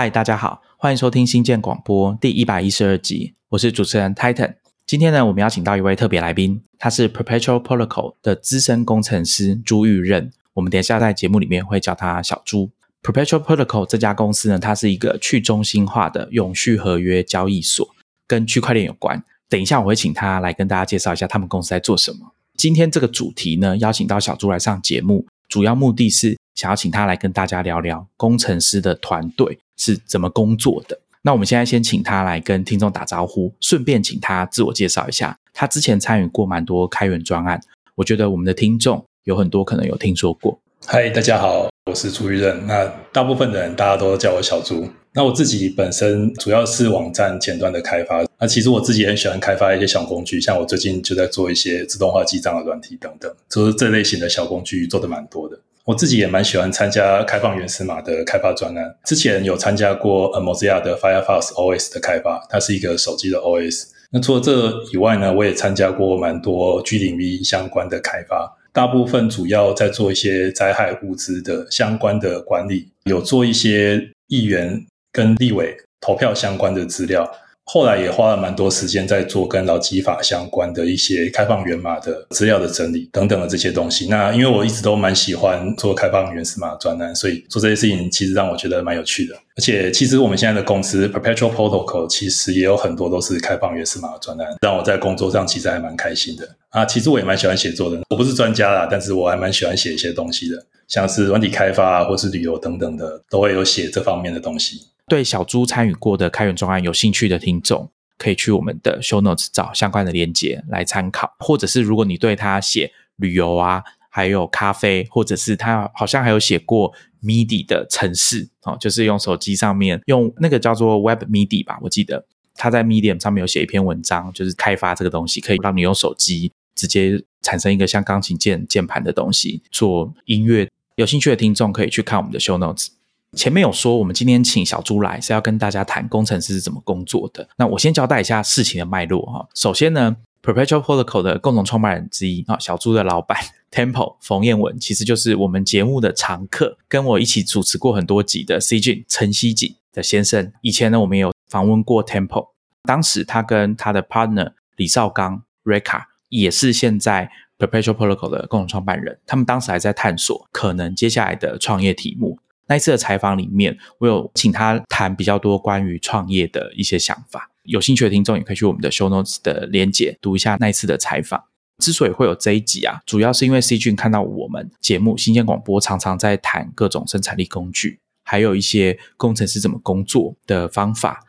[0.00, 4.54] 嗨，大家好，欢迎收听新建广播第一百一十二集，我是主持人 Titan。
[4.86, 10.30] 今天呢，我们邀请到一位特别来宾，他是 Perpetual Protocol 的资深工程师朱玉任。
[10.54, 12.70] 我们等一下在节目里面会叫他小朱。
[13.02, 17.86] Perpetual Protocol 这家公司呢，它是一个去中心化的永续合约交易所，
[18.26, 19.22] 跟区块链有关。
[19.50, 22.32] 等一下我会请他来跟大家介绍一下他们公司在做什么。
[22.56, 29.58] 今天这个主题呢，邀请到小朱来上节目，主要目的是想要请他来跟大家聊聊工程师的团队。
[29.78, 31.00] 是怎么工作的？
[31.22, 35.34] 那我们现在先请他来跟听众打招呼，顺便请他自我介绍一下。
[35.54, 37.58] 他之前参与过蛮多开源专案，
[37.94, 40.60] 我觉得我们的听众有很多可能有听说过。
[40.84, 42.66] 嗨，大家好，我是朱玉任。
[42.66, 44.86] 那大部分的人大家都叫我小朱。
[45.14, 48.22] 那我自己本身主要是网站前端的开发。
[48.38, 55.58] 那其实我自己很喜欢开发一些小工具，像我最近就在做一些自动化记账的软体等等，就是这类型的小工具做的蛮多的。
[55.90, 63.86] 我自己也蛮喜欢参加开放原始码的开发专案，之前有参加过 Mozilla 的 Firefox OS 的开发，它是一个手机的 OS。
[64.12, 77.28] 那除了这以外呢，我也参加过蛮多 G 零 V 相关的开发，大部分主要在做一些灾害物资的相关的管理，有做一些议员跟立委投票相关的资料。
[77.72, 84.08] 后来也花了蛮多时间在做跟劳基法相关的一些开放源码的资料的整理等等的这些东西。
[84.08, 89.36] 那因为我一直都蛮喜欢做开放原始码专栏，所以做这些事情其实让我觉得蛮有趣的。
[89.56, 96.84] 而且其实我们现在的公司 Perpetual Protocol 其实也有很多都是开放原始码专栏，让我在工作上其实还蛮开心的啊。
[96.84, 104.80] 其实我也蛮喜欢写作的，我不是专家啦，但是我还蛮喜欢写一些东西的，像是软体开发或是旅游等等的，都会有写这方面的东西。
[105.10, 116.94] 对小猪参与过的开源专案有兴趣的听众，可以去我们的 show notes 找相关的链接来参考，或者是如果你对他写旅游啊，还有咖啡，或者是他好像还有写过
[117.24, 130.68] MIDI 的城市哦，就是用手机上面用那个叫做 Web MIDI 吧，我记得他在 Medium 上面有写一篇文章，就是开发这个东西，可以让你用手机直接产生一个像钢琴键键盘的东西做音乐。
[130.94, 132.88] 有兴趣的听众可以去看我们的 show notes。
[133.36, 137.48] 前面有说，我们今天请小朱来是要跟大家谈工程师是怎么工作的。
[137.56, 139.48] 那我先交代一下事情的脉络哈。
[139.54, 143.38] 首先呢，Perpetual Protocol 的共同创办人之一啊，小朱的老板
[143.70, 150.52] Temple 冯彦文，其实就是我们节目的常客，跟我一起主持过很多集的 C 俊陈希锦的先生。
[150.62, 152.48] 以前呢，我们有访问过 Temple，
[152.82, 159.20] 当时他跟他的 partner 李少刚 Reka 也是现在 Perpetual Protocol 的共同创办人。
[159.24, 162.40] 他们当时还在探索可能接下来的创业题目。
[162.70, 167.50] 那一次的采访里面，我有请他谈比较多关于创业的一些想法。
[167.64, 171.42] 有兴趣的听众也可以去我们的 show notes 的连结读一下那一次的采访。
[171.82, 181.24] 之所以会有这一集啊，主要是因为 C 君看到我们节目新鲜广播常常在谈各种生产力工具，还有一些工程师怎么工作的方法，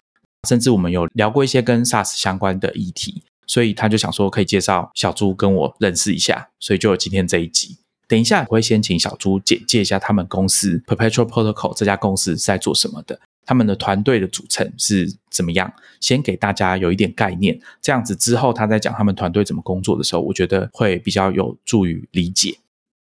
[0.47, 7.77] 甚至我们有聊过一些跟 SaaS 相关的议题，所以他就想说可以介绍小朱跟我认识一下，所以就有今天这一集。
[8.11, 17.57] 等一下，我会先请小朱简介一下他们公司 Perpetual Protocol 这家公司是在做什么的，他们的团队的组成是怎么样，先给大家有一点概念。
[17.81, 22.57] 这样子之后，他在讲他们团队怎么工作的时候，我觉得会比较有助于理解。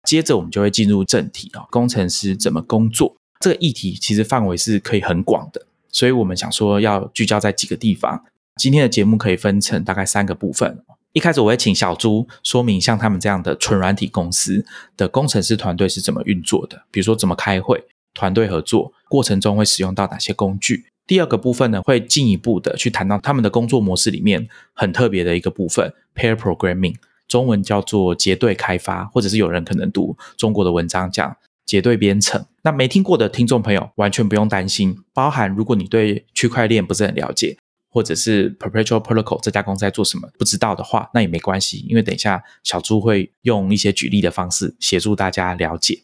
[0.02, 8.24] 接着，我们就会进入正题啊，工程师怎么工作这个议题其实范围是可以很广的，所以我们想说要聚焦在几个地方。
[8.56, 10.82] 今天的节目可以分成大概三个部分。
[11.16, 14.62] 一开始我会请小朱说明像他们这样的纯软体公司
[14.98, 17.82] 的工程师团队是怎么运作的，比如说怎么开会、
[18.12, 20.84] 团队合作过程中会使用到哪些工具。
[21.06, 26.96] 第二个部分呢，会进一步的去谈到他们的工作模式里面很特别的一个部分，pair programming，
[27.26, 31.34] 中文叫做结对开发，或者是有人可能读中国的文章讲
[31.64, 32.44] 结对编程。
[32.62, 37.56] 那没听过的听众朋友完全不用担心，包含如果你对区块链不是很了解。
[37.96, 40.28] 或者是 Perpetual Protocol 这家公司在做什么？
[40.38, 46.02] 不知道的话，那也没关系，因为等一下小朱会用一些举例的方式协助大家了解。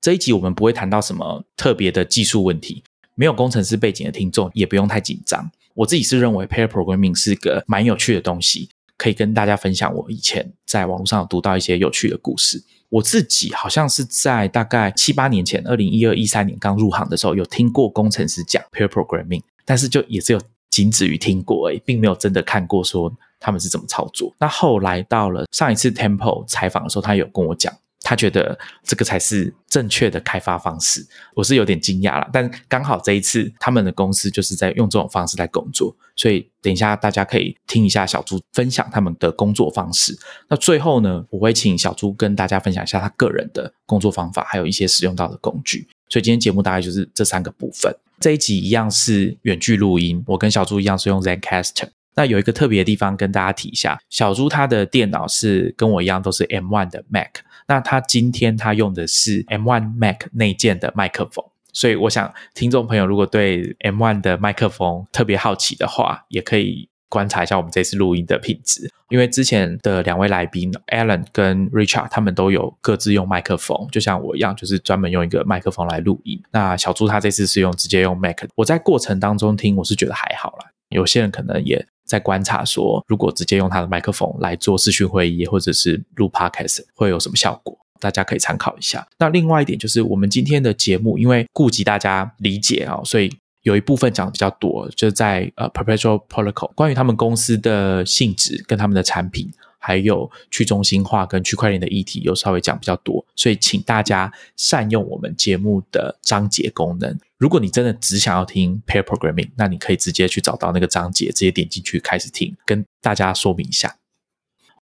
[0.00, 2.84] 这一集我们不会谈到什么特别的技术问题，
[3.16, 5.50] 没有工程师背景的听众也不用太紧张。
[5.74, 12.62] 我自己是认为 Pair Programming 是个蛮有趣的东西，可以跟大家分享我以前在网络上有读到一些有趣的故事。
[12.88, 20.40] 我自己好像是在大概七八年前，二零一二一三年刚入行的时候，有听过工程师讲 Pair Programming，但是就也只有。
[20.72, 24.34] 仅止于听过而已，并没有真的看过说他们是怎么操作。
[24.40, 27.70] 那后来到了上一次 Temple 采访的时候，他有跟我讲，
[28.00, 31.06] 他觉得这个才是正确的开发方式。
[31.34, 40.18] 我是有点惊讶了，但刚好这一次他们的公司就是在用这种方式在工作，所以等一下大家可以听一下小猪分享他们的工作方式。
[40.48, 45.86] 那最后呢，我会请小猪跟大家分享一下他个人的工作方法，还有一些使用到的工具。
[46.08, 47.94] 所以今天节目大概就是这三个部分。
[48.22, 51.88] 这一集一样是远距录音，我跟小猪一样是用 Zencastr。
[52.14, 66.91] 那有一个特别的地方跟大家提一下，小猪他的电脑是跟我一样都是 M1 的 Mac，那他今天他用的是 M1 Mac 内建的麦克风，所以我想听众朋友如果对 M1 的麦克风特别好奇的话，也可以。
[67.12, 76.42] 观察一下我们这次录音的品质，因为之前的两位来宾 Alan 跟 Richard 他们都有各自用麦克风，就像我一样，就是专门用一个麦克风来录音。
[76.50, 80.70] 那小朱他这次是用直接用 Mac，我在过程当中听，我是觉得还好啦。
[80.88, 89.06] 有些人可能也在观察说，如果直接用他的麦克风来做视讯会议或者是录 Podcast 会有什么效果，大家可以参考一下。
[89.18, 93.30] 那另外一点就是，我们今天的节目因为顾及大家理解啊，所以。
[93.62, 107.16] 有一部分讲的比较多，就是在呃 Perpetual Protocol 关于他们公司的性质跟他们的产品，还有去中心化跟区块链的议题，有稍微讲比较多，所以请大家善用我们节目的章节功能。
[107.38, 112.56] 如果你真的只想要听 Pair Programming，那你可以直接去找到那个章节，直接点进去开始听。
[112.66, 113.96] 跟大家说明一下，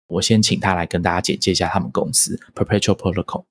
[0.07, 3.43] 我先请他来跟大家简介一下他们公司 Perpetual Protocol。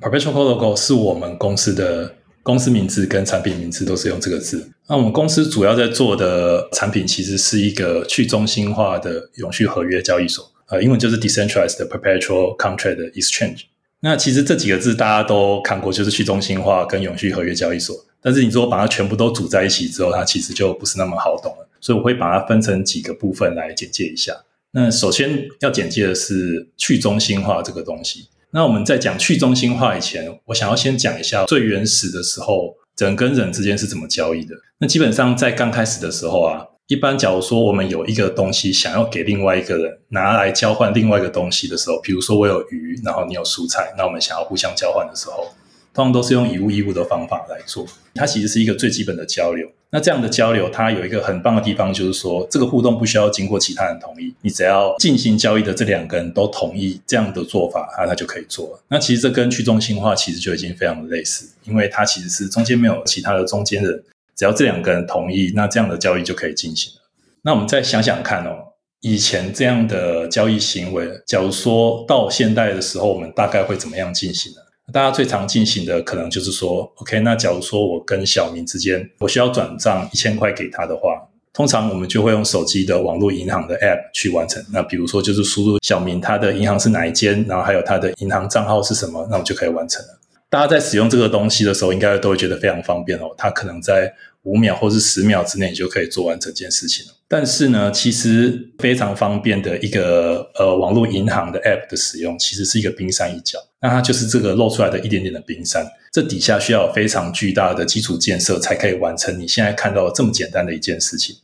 [0.00, 2.16] Perpetual Protocol 是我们公司的。
[2.50, 4.68] 公司名字跟产品名字都是用这个字。
[4.88, 13.66] 那我们公司主要在做的产品，其实是一个去中心化的永续合约交易所，呃，英文就是 decentralized perpetual contract exchange。
[14.00, 17.96] 那其实这几个字大家都看过，就是去中心化跟永续合约交易所。
[18.20, 21.68] 但是你说把它全部都组在一起之后，它其实就不是那么好懂了。
[21.80, 24.34] 所以我会把它分成几个部分来简介一下。
[24.72, 28.26] 那首先要简介的是去中心化这个东西。
[28.52, 34.54] 那我们在讲去中心化以前，我想要先讲一下最原始的时候，人跟人之间是怎么交易的。
[34.78, 45.54] 那基本上在刚开始的时候啊，一般假如说我们有一个东西想要给另外一个人拿来交换另外一个东西的时候，比如说我有鱼，然后你有蔬菜，那我们想要互相交换的时候。
[45.92, 49.68] 通常都是用以物易物的方法来做，它其实是一个最基本的交流。
[49.92, 58.80] 那这样的交流，它有一个很棒的地方，就是说这个互动不需要经过其他人同意，你只要进行交易的这两个人都同意这样的做法，那它就可以做了。
[58.88, 64.02] 那其实这跟去中心化其实就已经非常的类似，因为它其实是中间没有其他的中间人，
[64.36, 67.00] 只要这两个人同意，那这样的交易就可以进行了。
[67.42, 74.58] 那我们再想想看哦，以前这样的交易行为，假如说到现代的时候，我们大概会怎么样进行呢？
[74.92, 84.64] 大家最常进行的可能就是说，OK，那假如说我跟小明之间，我需要转账一千块给他的话，通常我们就会用手机的网络银行的 App 去完成。
[84.72, 90.18] 那比如说就是输入小明他的银行是哪一间，然后还有他的银行账号是什么，那我就可以完成了。
[90.48, 93.32] 大家在使用这个东西的时候，应该都会觉得非常方便哦。
[93.38, 97.12] 它可能在五秒或是十秒之内就可以做完整件事情了。
[97.32, 103.56] 但是呢，其实非常方便的一个呃网络银行的 App 的使用，其实是一个冰山一角。
[103.80, 111.36] 那它就是这个露出来的一点点的冰山，这底下需要非常巨大的基础建设，才可以完成你现在看到这么简单的一件事情。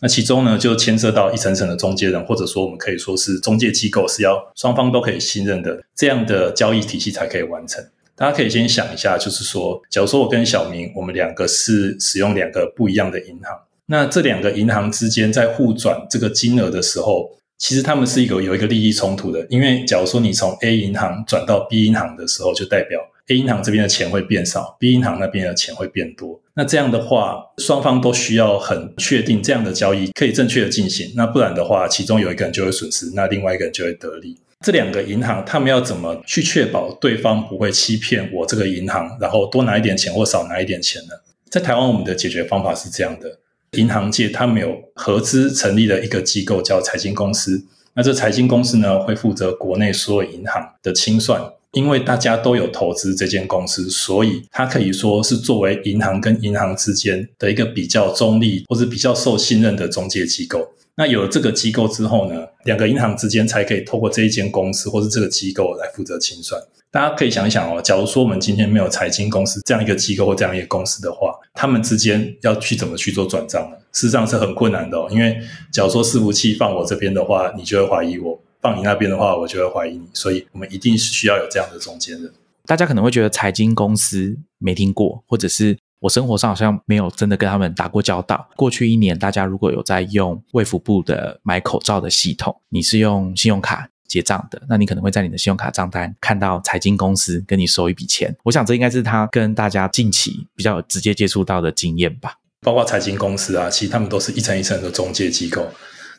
[0.00, 7.84] 那其中呢，就牵涉到一层层的中介人，或者说我们可以说是中介机构，是要双方都可以信任的这样的交易体系才可以完成。
[8.14, 13.65] 大家可以先想一下，就是说，假如说我跟小明，我们两个是使用两个不一样的银行。
[13.86, 19.46] 那这两个银行之间在互转这个金额的时候，其实他们是一个有一个利益冲突的。
[19.48, 26.40] 因为假如说你从 A 银行转到 B 银行的时候，就代表 A 银行这边的钱会变少，B 银行那边的钱会变多。
[26.54, 31.12] 那这样的话，双方都需要很确定这样的交易可以正确的进行。
[31.14, 34.36] 那不然的话，其中有一个人就会损失，那另外一个人就会得利。
[34.64, 41.10] 这两个银行他们要怎么去确保对方不会欺骗我这个银行，然后多拿一点钱或少拿一点钱呢？
[41.50, 43.38] 在台湾，我们的解决方法是这样的。
[43.72, 51.42] 银行界他们有合资成立了一个机构叫财经公司，那这财经公司呢会负责国内所有银行的清算，
[51.72, 60.72] 因为大家都有投资这间公司，所以它可以说是作为银行跟银行之间的一个比较中立或者比较受信任的中介机构。
[60.96, 66.60] 那有了这个机构之后呢，两个银行之间才可以透过这一间公司或者这个机构来负责清算。
[66.90, 73.76] 大家可以想一想哦，假如说我们今天没有财经公司这样一个机构或这样一个公司的话，他们之间要去怎么去做转账呢？
[73.92, 75.06] 事实上是很困难的哦。
[75.10, 75.36] 因为
[75.70, 80.06] 假如说伺服器放我这边的话，你就会怀疑我；放你那边的话，我就会怀疑你。
[80.14, 82.32] 所以，我们一定是需要有这样的中间人。
[82.64, 88.48] 大家可能会觉得财经公司没听过，或者是我生活上好像没有真的跟他们打过交道。
[88.56, 93.88] 过去一年，大家如果有在用卫福部的买口罩的系统，你是用信用卡。
[94.08, 98.32] 结账的，那你可能会在你的信用卡账单看到财经公司跟你收一笔钱。
[98.44, 102.34] 我想这应该是他跟大家近期比较直接接触到的经验吧。
[102.60, 105.66] 包括财经公司啊，其实他们都是一层一层的中介机构。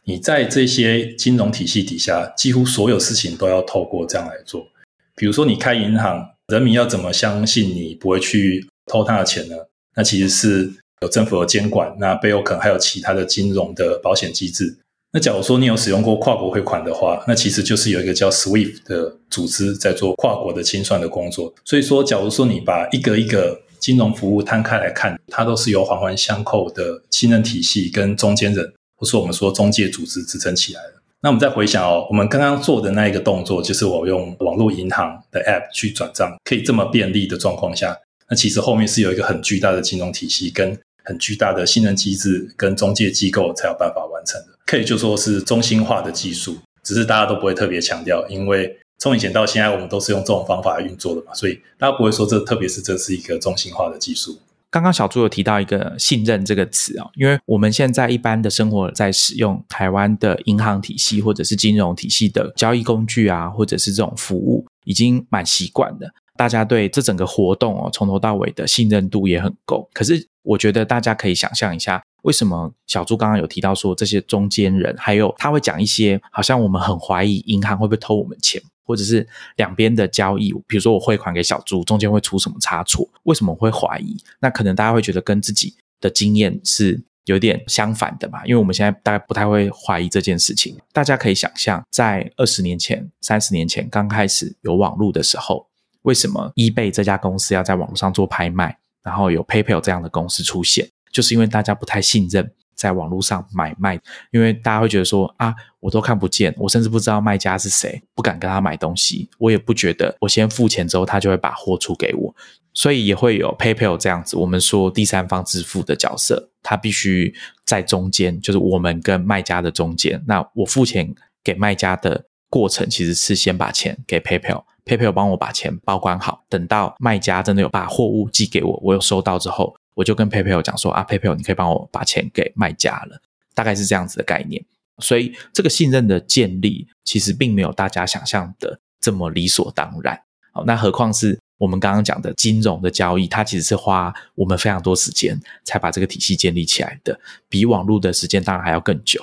[0.03, 4.67] 你在这些金融体系底下，几乎所有事情都要透过这样来做。
[5.15, 9.55] 比如说你开银行，人民要怎么相信你不会去偷他的钱呢？
[9.95, 14.77] 那其实是有政府的监管，那背后可能还有其他的金融的保险机制。
[15.13, 21.53] 那假如说你有使用过跨国汇款的话，那其实就是有一个叫 SWIFT 的组织在做跨国的清算的工作。
[21.63, 30.93] 所以说，假如说你把一个一个金融服务摊开来看，它都是由环环相扣的信任体系跟中间人，或是我们说中介组织支撑起来的。
[31.21, 37.97] 那我们再回想哦，我们刚刚做的那一个动作，就是我用网络银行的 App 去转账，可以这么便利的状况下，
[38.29, 44.47] 那其实后面是有一个很巨大的金融体系跟很巨大的信任机制跟中介机构才有办法完成的。
[44.65, 54.37] 可以就说是中心化的技术，只是大家都不会特别强调，因为从以前到现在，我们都是用这种方法来运作的嘛，所以大家不会说这特别是这是一个中心化的技术。
[54.69, 66.11] 刚刚小朱有提到一个“信任”这个词啊，因为我们现在一般的生活在使用台湾的银行体系或者是金融体系的交易工具啊，或者是这种服务，已经蛮习惯的。
[66.37, 69.89] 大家对这整个活动哦，从头到尾的信任度也很够。
[69.93, 72.01] 可是我觉得大家可以想象一下。
[72.23, 79.25] 为什么小朱刚刚有提到说这些中间人，还有他会讲一些好像我们很怀疑银行会不会偷我们钱，或者是
[79.55, 83.07] 两边的交易，比如说我汇款给小朱，中间会出什么差错？
[83.23, 84.17] 为什么会怀疑？
[84.39, 88.45] 那可能大家会觉得跟自己的经验是有点相反的嘛？
[88.45, 90.75] 因为我们现在大概不太会怀疑这件事情。
[90.91, 95.66] 大家可以想象，在二十年前、三十年前刚开始有网络的时候，
[96.07, 100.87] 为什么 eBay 这家公司要在网络上做拍卖，然后有 PayPal 这样的公司出现？
[101.11, 103.99] 就是因为大家不太信任在网络上买卖，
[104.31, 109.29] 因为大家会觉得说啊，我都看不见，我甚至不知道卖家是谁，不敢跟他买东西。
[109.37, 112.33] 我也不觉得我先付钱之后，他就会把货出给我，
[112.73, 114.37] 所以也会有 PayPal 这样子。
[114.37, 117.35] 我们说第三方支付的角色，他必须
[117.65, 120.23] 在中间，就是我们跟卖家的中间。
[120.25, 129.75] 那我付钱给卖家的过程，其实是先把钱给 PayPal PayPal 帮我把钱保管好，等到卖家真的有把货物寄给我，我有收到之后。
[129.93, 133.19] 我就跟 PayPal 讲说啊，PayPal 你可以帮我把钱给卖家了，
[133.55, 134.63] 大概是这样子的概念。
[134.99, 140.19] 所以这个信任的建立，其实并没有大家想象的这么理所当然。
[140.53, 149.19] 好，那何况是我们刚刚讲的金融的交易，它其实是花我们非常多时间才把这个体系建立起来的，比网络的时间当然还要更久。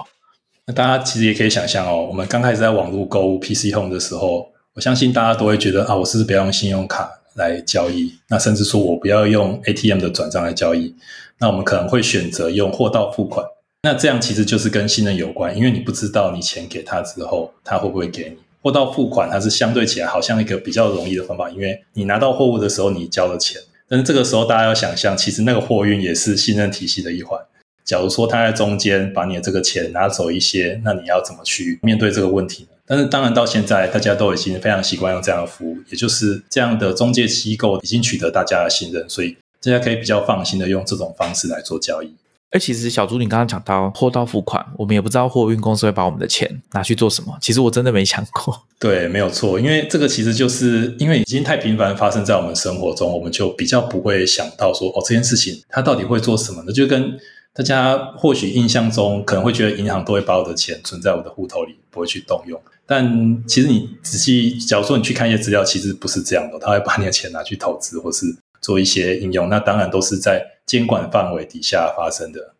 [0.67, 7.21] 那大家其实也可以想象哦，我们刚开始在网络购物 PC Home 的时候，我相信大家都会觉得啊，我是不是不要用信用卡？
[7.35, 10.95] 来交易，那甚至说我不要用 ATM 的转账来交易，
[11.39, 13.45] 那我们可能会选择用货到付款。
[13.83, 27.41] 那这样其实就是跟信任有关，因为你不知道你钱给他之后，他会不会给你货到付款，它是相对起来好像一个比较容易的方法，因为你拿到货物的时候你交了钱，但是这个时候大家要想象，其实那个货运也是信任体系的一环。
[27.85, 32.69] 假如说他在中间把你的这个钱拿走一些，那你要怎么去面对这个问题呢？
[32.87, 42.15] 但是当然到现在，大家都已经非常习惯用这样的服务，也就是这样的中介机构已经取得大家的信任，所以大家可以比较放心的用这种方式来做交易。
[42.51, 47.37] 而其实小朱，你刚刚讲到货到付款，我们也不知道货运公司会把我们的钱拿去做什么。
[47.41, 48.63] 其实我真的没想过。
[48.79, 56.73] 对，没有错，因为这个其实就是因为已经太频繁发生在我们生活中，我们就比较不会想到说哦，这件事情它到底会做什么呢？
[56.73, 57.19] 就跟
[57.55, 62.61] 大家或许印象中可能会觉得银行都会把我的钱存在我的户头里，不会去动用。
[62.87, 66.59] 但其实你仔细，假如说你去看一些资料，其实不是这样的。
[66.59, 68.27] 他会把你的钱拿去投资，或是
[68.61, 69.49] 做一些应用。
[69.49, 72.55] 那当然都是在监管范围底下发生的。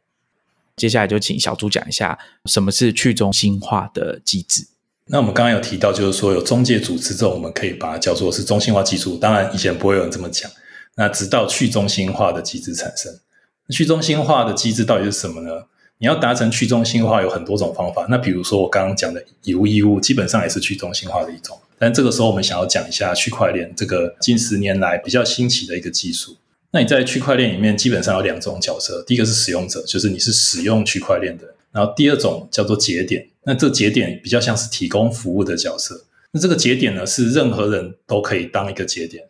[0.77, 4.67] 接下来就请小朱讲一下什么是去中心化的机制。
[5.07, 9.19] 那我们刚刚有提到，就是说有中介组织之后，我们可以把它叫做是中心化技术。
[9.19, 10.51] 当然以前不会有人这么讲。
[10.97, 13.13] 那直到去中心化的机制产生。
[13.69, 15.67] 去中心化的机制到底是什么呢？
[16.05, 18.07] 你要达成去中心化有很多种方法。
[18.11, 21.59] 那比如说我刚刚讲的以物易物，基本上也是去中心化的一种。
[21.79, 26.37] 但这个时候我们想要讲一下区块链这个近十年来比较新奇的一个技术。
[26.73, 33.27] 那你在区块链里面基本上有两种角色，第一个是使用者，就是你是使用区块链的；然后第二种叫做节点。
[33.45, 36.05] 那这节点比较像是提供服务的角色。
[36.33, 39.25] 那这个节点呢，是任何人都可以当一个节点。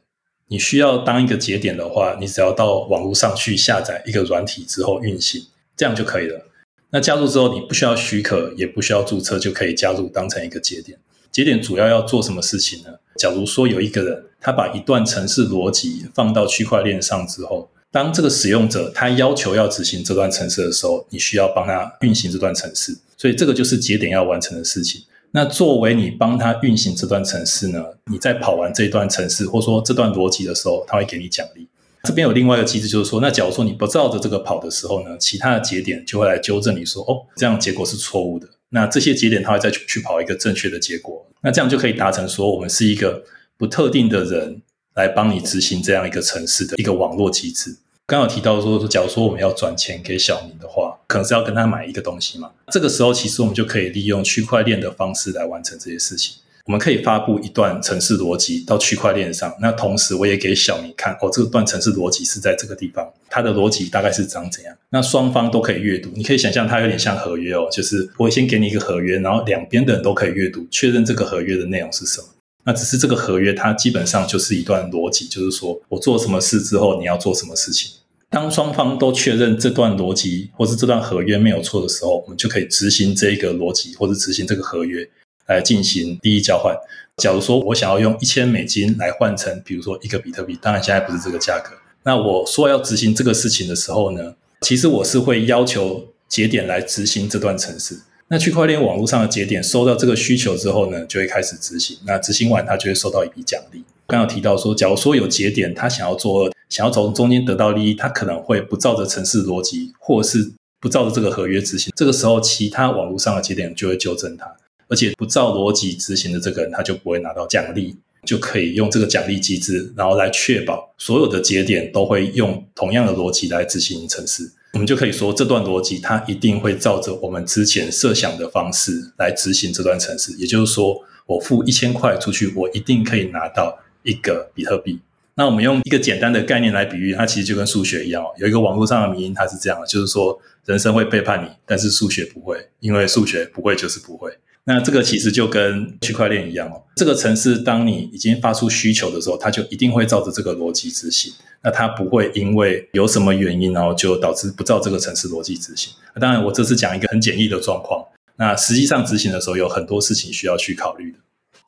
[0.48, 5.40] 你需要当一个节点的话，你只要到网络上去下载一个软体之后运行，
[5.76, 6.48] 这样就可以了。
[6.94, 10.96] 那加入之后，你不需要许可，也不需要注册，就可以加入当成一个节点。
[11.32, 12.90] 节点主要要做什么事情呢？
[13.16, 22.96] 假如说有一个人，他把一段程式逻辑放到区块链上之后，当这个使用者他要求要执行这段程式的时候，你需要帮他运行这段程式。
[23.18, 25.02] 所以这个就是节点要完成的事情。
[25.32, 27.84] 那作为你帮他运行这段程式呢？
[28.08, 31.66] 你在跑完这段程式，或说这段逻辑的时候，他会给你奖励。
[32.04, 38.46] 这边有另外一个机制，就是说，那假如说你不照着这个跑的时候呢，其他的节点就会来纠正你说，哦，这样结果是错误的。
[38.68, 41.26] 那这些节点他会再去去跑一个正确的结果。
[41.40, 43.24] 那这样就可以达成说，我们是一个
[43.56, 44.60] 不特定的人
[44.94, 47.76] 来帮你执行这样一个城市的一个网络机制。
[48.06, 52.50] 刚好提到说，假如说我们要转钱给小明的话，可能是要跟他买一个东西嘛。
[52.70, 56.36] 这个时候，其实我们就可以利用区块链的方式来完成这些事情。
[56.66, 64.74] 我们可以发布一段程式逻辑到区块链上，那同时我也给小明看，哦，这段程式逻辑是在这个地方，它的逻辑大概是长怎样。
[64.88, 72.28] 那双方都可以阅读，你可以想象它有点像合约哦，就是我先给你一个合约，然后两边的人都可以阅读，确认这个合约的内容是什么。
[72.64, 77.90] 那只是这个合约，它基本上就是一段逻辑，就是说我做什么事之后，你要做什么事情。
[78.30, 85.06] 当双方都确认这段逻辑或是这段合约没有错的时候，我们就可以执行这一个逻辑或者执行这个合约
[85.46, 86.74] 来进行利益交换。
[87.16, 91.70] 假如说我想要用一千美金来换成，比如说一个比特币，当然现在不是这个价格。
[92.02, 98.00] 那我说要执行这个事情的时候呢，其实我是会要求节点来执行这段程式。
[98.28, 101.96] 那区块链网络上的节点收到这个需求之后呢，就会开始执行。
[102.06, 103.84] 那执行完，它就会收到一笔奖励。
[104.06, 111.92] 刚刚提到说，假如说有节点，他想要做，想要从中间得到利益，他可能会不照着程式逻辑，或是不照着这个合约执行。
[111.96, 114.54] 这个时候，其他网络上的节点就会纠正他。
[114.88, 124.52] 而且不照逻辑执行的这个人，他就不会拿到奖励，就可以用这个奖励机制，然后来确保所有的节点都会用同样的逻辑来执行程式。
[124.72, 130.32] 我们就可以说，这段逻辑它一定会照着我们之前设想的方式来执行这段程式。
[130.36, 134.98] 也就是说，我付一千块出去，我一定可以拿到一个比特币。
[135.36, 138.24] 那我们用一个简单的概念来比喻，它其实就跟数学一样。
[138.36, 144.32] 有一个网络上的名音，它是这样的，就是说人生会背叛你，但是数学不会，因为数学不会就是不会。
[144.66, 146.82] 那这个其实就跟区块链一样哦。
[146.96, 151.32] 这个城市当你已经发出需求的时候，它就一定会照着这个逻辑执行。
[151.62, 155.92] 那它不会因为有什么原因，然后就导致不照这个城市逻辑执行。
[156.18, 158.06] 当然，我这次讲一个很简易的状况。
[158.36, 161.18] 那实际上执行的时候，有很多事情需要去考虑的。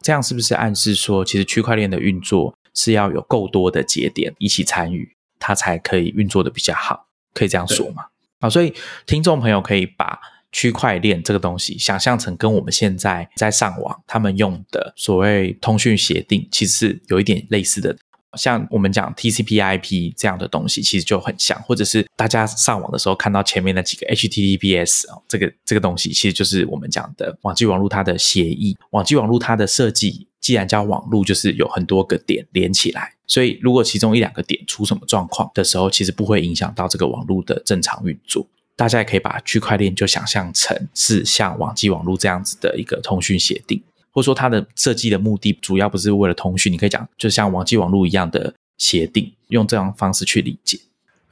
[0.01, 7.09] 这样是不是暗示说，其实区块链的运作是要有够多的节点一起参与，它才可以运作的比较好？
[7.35, 8.07] 可以这样说吗？
[8.41, 8.73] 好，所以
[9.05, 10.19] 听众朋友可以把。
[10.53, 17.97] 区块链这个东西，想象成跟我们现在在上网他们用的所谓通讯协定，其实是有一点类似的。
[18.37, 28.77] 像我们讲 TCP/IP 这样的东西，其实就很像，或者是大家上网的时候看到前面那几个 HTTPS 哦，这个这个东西其实就是我们讲的网际网络它的协议。
[28.91, 38.47] 网际网络它的设计，既然叫网络，就是有很多个点连起来，所以如果其中一两个点出什么状况的时候，其实不会影响到这个网络的正常运作。
[38.77, 50.79] 大家也可以把区块链就想象成是像网际网络这样子的一个通讯协定，或者说它的设计的目的主要不是为了通讯，你可以讲就像网际网络一样的协定，用这样方式去理解。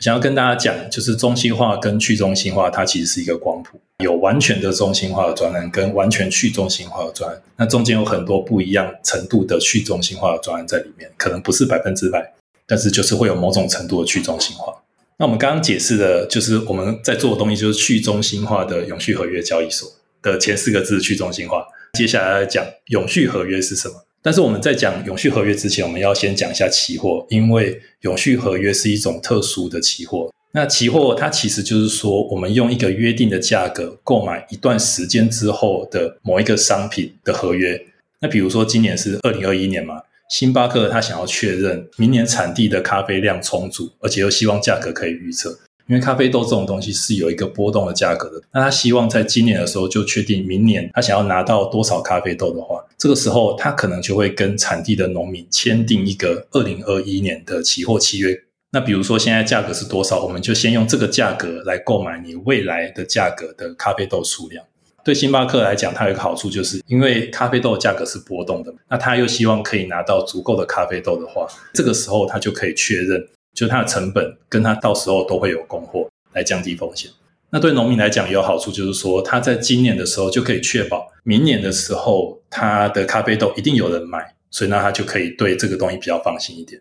[0.00, 12.34] 想要跟大家讲，就是中心化跟去中心化，它其实是一个光谱，有完全的中心化的专案跟完全去中心化的专案，那中间有很多不一样程度的去中心化的专案在里面，可能不是百分之百，
[12.66, 14.74] 但是就是会有某种程度的去中心化。
[15.16, 19.88] 那我们刚刚解释的，就是我们在做的东西，就是去中心化的永续合约交易所
[20.20, 21.64] 的前四个字“去中心化”。
[21.96, 23.94] 接下来讲永续合约是什么？
[24.20, 30.32] 但是我们在讲永续合约之前，我们要先讲一下期货，因为永续合约是一种特殊的期货。
[30.50, 37.80] 那期货它其实就是说，我们用一个约定的价格购买一段时间之后的某一个商品的合约。
[38.20, 40.00] 那比如说今年是二零二一年嘛。
[40.30, 45.50] 星巴克他想要确认明年产地的咖啡量充足，而且又希望价格可以预测，
[45.86, 48.42] 因为咖啡豆这种东西是有一个波动的价格的。
[48.52, 58.34] 那他希望在今年的时候就确定明年他想要拿到多少咖啡豆的话，这个时候他可能就会跟产地的农民签订一个二零二一年的期货契约。
[58.72, 64.64] 那比如说现在价格是多少，我们就先用这个价格来购买你未来的价格的咖啡豆数量。
[65.04, 77.10] 对星巴克来讲，它有一个好处，就是因为咖啡豆的价格是波动的，那他又希望可以拿到足够的咖啡豆的话，这个时候他就可以确认，就它的成本跟它到时候都会有供货来降低风险。
[77.50, 86.80] 那对农民来讲也有好处，就是说他在今年的时候就可以确保明年的时候他的咖啡豆一定有人买，所以那他就可以对这个东西比较放心一点。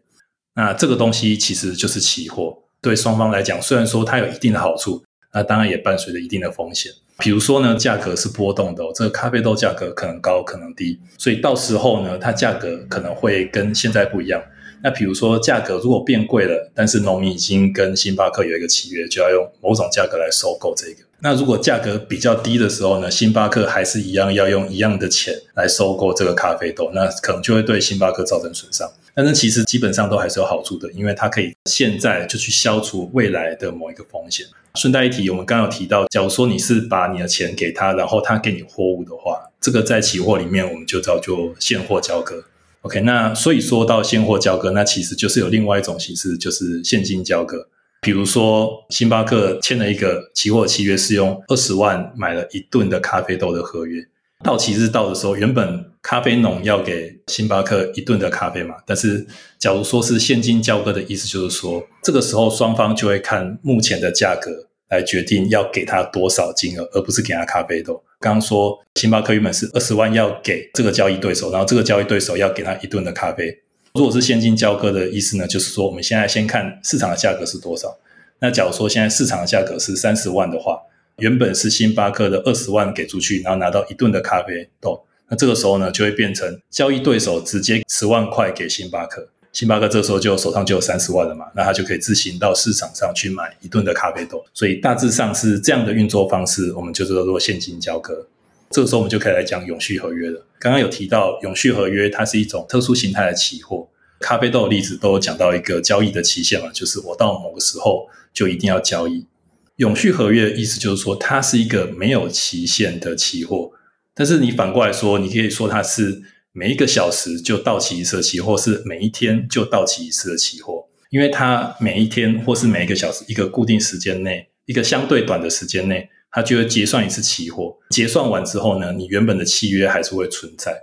[0.55, 5.03] 那这个东西其实就是期货，对双方来讲，虽然说它有一定的好处，
[5.34, 6.91] 那当然也伴随着一定的风险。
[7.19, 14.41] 比如说呢，价格是波动的，这个咖啡豆价格可能高，可能低，所以到时候呢，它价格可能会跟现在不一样。
[14.84, 21.04] 那比如说价格如果变贵了，但是农民已经跟星巴克有一个契约，就要用某种价格来收购这个。
[21.23, 28.91] 那如果价格比较低的时候呢，星巴克还是一样要用一样的钱来收购这个咖啡豆，那可能就会对星巴克造成损伤。
[29.15, 34.45] 但是其实基本上都还是有好处的，因为它可以现在就去消除未来的某一个风险。
[34.75, 42.43] 顺带一提，我们刚刚有提到，假如说你是把你的钱给他，然后他给你货物的话，这个在期货里面我们就叫做现货交割。
[42.81, 47.69] OK，那所以说到现货交割，那其实就是有另外一种形式，就是现金交割。
[48.03, 54.05] 比如说，星巴克签了一个期货契约，是用二十万买了一吨的咖啡豆的合约。
[54.43, 59.25] 到期日到的时候，原本咖啡农要给星巴克一吨的咖啡嘛，但是
[59.57, 64.51] 假如说是现金交割的意思，就是说这个时候双方就会看目前的价格
[64.89, 68.03] 来决定要给他多少金额，而不是给他咖啡豆。
[68.19, 73.57] 刚刚说星巴克原本是二十万要给这个交易对手，然后这个交易对手要给他一吨的咖啡。
[73.93, 77.95] 如果是现金交割的意思呢，就是说我们现在先看市场的价格是多少。
[78.39, 80.82] 那假如说现在市场的价格是三十万的话，
[81.17, 94.43] 原本是星巴克的二十万给出去，然后拿到一顿的咖啡豆，那这个时候呢，就会变成交易对手直接十万块给星巴克，星巴克这时候就手上就有三十万了嘛，那他就可以自行到市场上去买一顿的咖啡豆。
[94.56, 98.25] 所以大致上是这样的运作方式，我们就叫做现金交割。
[98.73, 100.47] 这个时候我们就可以来讲永续合约了。
[100.59, 103.88] 刚刚有提到永续合约，它是一种特殊形态的期货。
[104.19, 109.27] 咖啡豆的例子都有讲到一个交易的期限嘛，就是我到某个时候就一定要交易。
[109.75, 113.71] 永续合约的意思就是说，它是一个没有期限的期货。
[114.15, 120.88] 但是你反过来说，你可以说它是每一个小时就到期一次的期货，是每一天就到期一次的期货。
[121.09, 126.09] 因为它每一天或是每一个小时一个固定时间内，一个相对短的时间内。
[126.34, 130.76] 它就会结算一次期货，结算完之后呢，你原本的契约还是会存在。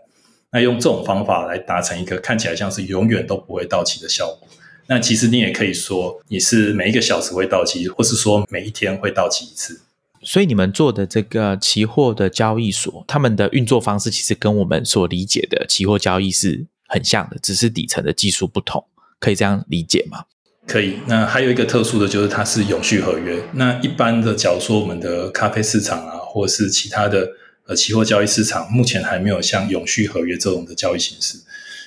[0.52, 4.48] 那用这种方法来达成一个看起来像是永远都不会到期的效果。
[4.86, 9.80] 那其实你也可以说，你是每一个小时会到期，或是说每一天会到期一次。
[10.22, 18.84] 所以你们做的这个期货的交易所，他们的运作方式其实跟我们所理解的期货交易是很像的，只是底层的技术不同，
[19.18, 20.24] 可以这样理解吗？
[20.66, 23.42] 可以，那还有一个特殊的就是它是永续合约。
[23.54, 27.28] 那一般的，假如说我们的咖啡市场啊，或者是其他的
[27.66, 31.38] 呃期货交易市场，目前还没有像永续合约这种的交易形式。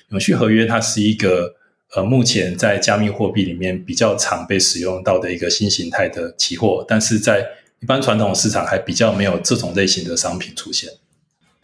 [0.10, 1.56] 永续合约它是一个
[1.96, 7.48] 呃目前在加密货币里面比较常被使用到的一个新形态的期货，但是在
[7.80, 10.90] 一般传统市场还比较没有这种类型的商品出现。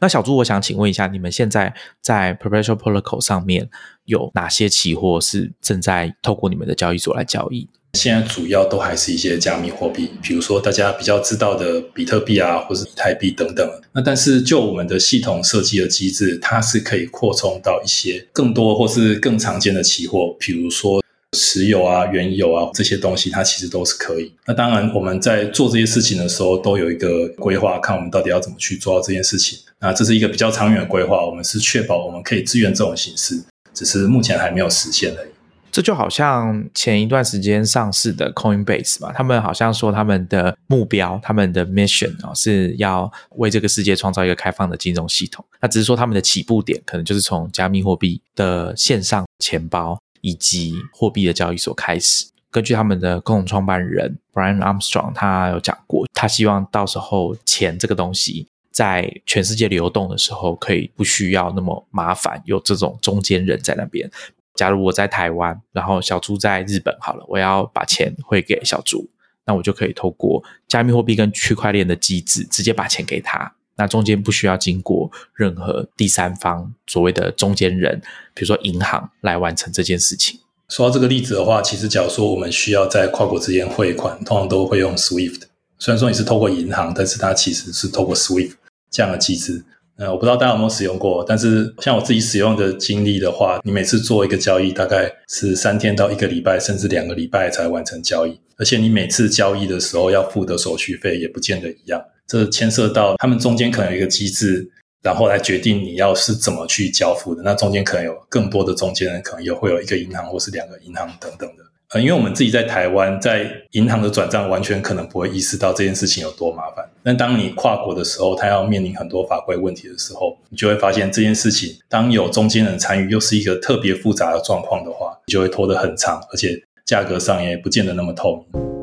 [0.01, 3.69] 那小朱，我想请问一下，你们现在在 Perpetual Protocol 上面
[4.05, 7.67] 有哪些期货是正在透过你们的交易所来交易？
[7.93, 13.67] 现在主要都还是一些加密货币，比如说大家比较知道的比特币啊，或是以太币等等。
[13.91, 21.03] 那但是就我们的系统设计的机制，它是可以扩充到一些更多或是更常见的期货，比如说。
[21.37, 24.33] 石油啊、原油啊这些东西，它其实都是可以。
[24.47, 29.59] 那当然，我们在做这些事情的时候，都有一个规划，看我们到底要怎么去做到这件事情。
[29.79, 33.39] 那这是一个比较长远的规划，我们是确保我们可以支援这种形式，
[33.73, 35.29] 只是目前还没有实现而已。
[35.71, 45.45] 这就好像前一段时间上市的 Coinbase 嘛，他们好像说他们的目标、他们的 mission 哦，是要为这个世界创造一个开放的金融系统。
[45.61, 50.01] 那只是说他们的起步点可能就是从加密货币的线上钱包。
[50.21, 52.25] 以及货币的交易所开始。
[52.51, 64.09] 根据他们的共同创办人 Brian Armstrong，他有讲过，他希望到时候钱这个东西在全世界流动的时候，可以不需要那么麻烦，有这种中间人在那边。
[64.55, 69.07] 假如我在台湾，然后小猪在日本，好了，我要把钱汇给小猪，
[69.45, 73.53] 那我就可以透过加密货币跟区块链的机制，直接把钱给他。
[73.79, 78.01] 那中间不需要经过任何第三方所谓的中间人，
[78.33, 80.37] 比如说银行来完成这件事情。
[80.67, 85.43] 说到这个例子的话，其实假如说我们需要在跨国之间汇款，通常都会用 SWIFT。
[85.79, 88.51] 虽然说你是透过银行，但是它其实是透过 SWIFT
[88.91, 89.63] 这样的机制。
[89.95, 98.39] 呃，我不知道大家有没有使用过，但是像我自己使用的经历的话，你每次做一个交易，大概是三天到一个礼拜，甚至两个礼拜才完成交易。
[98.57, 102.01] 而且你每次交易的时候要付的手续费也不见得一样。
[102.29, 104.69] 这牵涉到他们中间可能有一个机制，
[105.01, 107.41] 然后来决定你要是怎么去交付的。
[107.43, 111.63] 那中间可能有更多的中间人，可能又会有一个银行或是两个银行等等的。
[111.91, 116.87] 呃，因为我们自己在台湾，在银行的转账完全可能不会意识到这件事情有多麻烦。
[117.01, 128.78] 但当你跨国的时候，他要面临很多法规问题的时候，你就会发现这件事情，当有中间人参与，又是一个特别复杂的状况的话，你就会拖得很长，而且价格上也不见得那么透明。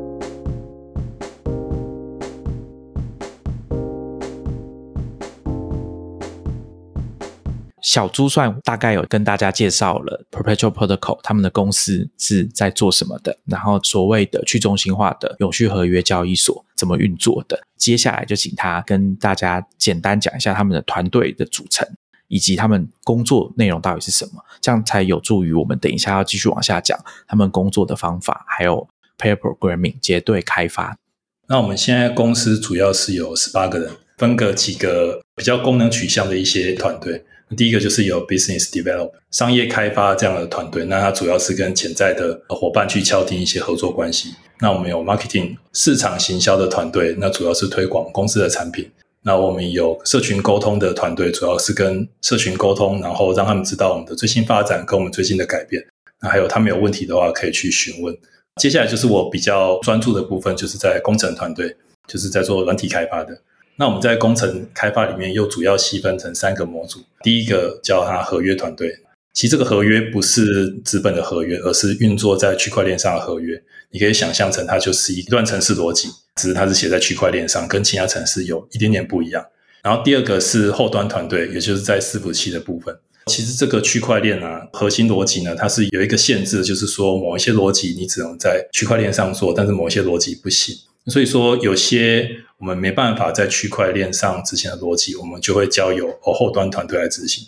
[7.86, 17.62] 小猪算大概有跟大家介绍了 Perpetual Protocol 他们的公司是在做什么的，然后所谓的去中心化的永续合约交易所怎么运作的。
[17.76, 21.88] 接下来就请他跟大家简单讲一下他们的团队的组成，
[22.26, 30.98] 以及他们工作内容到底是什么，这样才有助于我们等一下要继续往下讲他们工作的方法，还有 Pair Programming 结对开发。
[31.46, 37.24] 那我们现在公司主要是有十八个人，分隔几个比较功能取向的一些团队。
[37.54, 44.34] 第一个就是有 business develop 商业开发这样的团队，那它主要是跟潜在的伙伴去敲定一些合作关系。
[44.60, 48.90] 那我们有 marketing 市场行销的团队，那主要是推广公司的产品。
[49.22, 55.84] 那我们有社群沟通的团队，主要是跟社群沟通，然后让他们知道我们的最新发展跟我们最近的改变。
[56.20, 58.16] 那还有他们有问题的话，可以去询问。
[58.60, 61.76] 接下来就是我比较专注的部分，就是在工程团队，
[62.08, 63.36] 就是在做软体开发的。
[63.76, 67.00] 那我们在工程开发里面又主要细分成三个模组。
[67.22, 68.98] 第一个叫它合约团队，
[69.32, 73.62] 其实这个合约不是资本的合约，而是运作在区块链上的合约。
[73.90, 79.44] 你可以想象成它就是一段程式逻辑，只是它是写在区块链上，跟其他程式有一点点不一样。
[79.82, 82.96] 然后第二个是后端团队，也就是在伺服器的部分。
[83.26, 90.76] 其实这个区块链啊，核心逻辑呢，它是有一个限制，就是说某一些逻辑你只能在区块链上做，但是某一些逻辑不行。
[91.06, 97.44] 所以说有些我们没办法在区块链上执行的逻辑，我们就会交由后端团队来执行。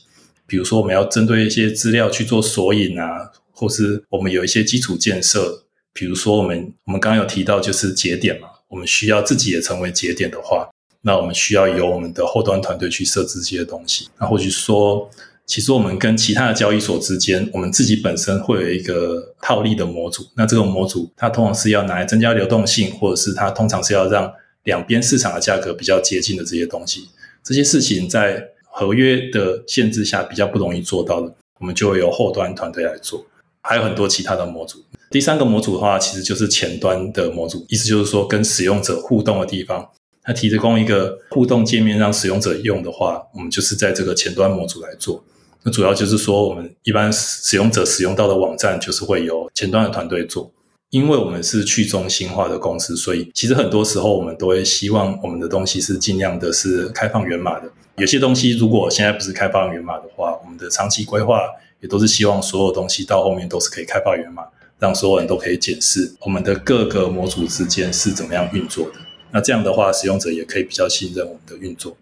[0.46, 10.68] 比如说我们要针对一些资料去做索引啊，或是我们有一些基础建设，比如说我们我们刚刚有提到就是节点嘛，我们需要自己也成为节点的话，
[11.02, 14.08] 那我们需要由我们的后端团队去设置这些东西。
[14.18, 15.10] 那或许说。
[15.48, 20.22] 其实我们跟其他的交易所之间，我们自己本身会有一个套利的模组。
[20.36, 24.30] 那这个模组它通常是要拿来增加流动性，或者是它通常是要让
[24.64, 27.08] 两边市场的价格比较接近的这些东西。
[27.42, 33.24] 这些事情在合约的限制下比较不容易做到的，我们就会由后端团队来做。
[33.60, 34.82] 还有很多其他的模组。
[35.10, 39.86] 第三个模组的话，其实就是前端的模组，意思就是说跟使用者互动的地方，
[40.22, 45.22] 它提供一个互动界面让使用者用的话，我们就是在这个前端模组来做。
[45.64, 50.50] 那主要就是说，我们一般使用者使用到的网站，就是会由前端的团队做。
[50.90, 57.70] 因为我们是去中心化的公司，所以其实很多时候我们都会希望我们的东西是尽量的是开放源码的。
[57.96, 61.42] 有些东西如果现在不是开放源码的话，我们的长期规划
[61.80, 64.44] 也都是希望所有东西到后面都是可以开放源码，
[64.78, 68.92] 让所有人都可以检视我们的各个模组之间是怎么样运作的。
[69.30, 71.94] 那这样的话，使用者也可以比较信任我们的运作。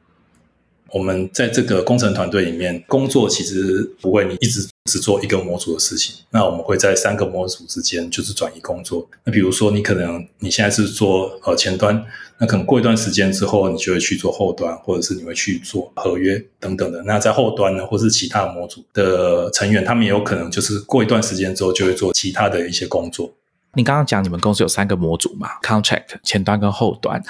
[0.92, 6.14] 我们在这个工程团队里面工作，其实不会你一直只做一个模组的事情。
[6.30, 9.06] 那我们会在三个模组之间就是转移工作。
[9.24, 12.04] 那比如说，你可能你现在是做呃前端，
[12.38, 17.02] 那可能过一段时间之后，你就会去做后端，或者是你会去做合约等等的。
[17.02, 23.32] 那在后端呢，或是其他模组的成员，他们也有可能就是过一段时间之后就会做其他的一些工作。
[23.74, 27.22] 你刚刚讲你们公司有三个模组嘛？Contract 前端跟后端。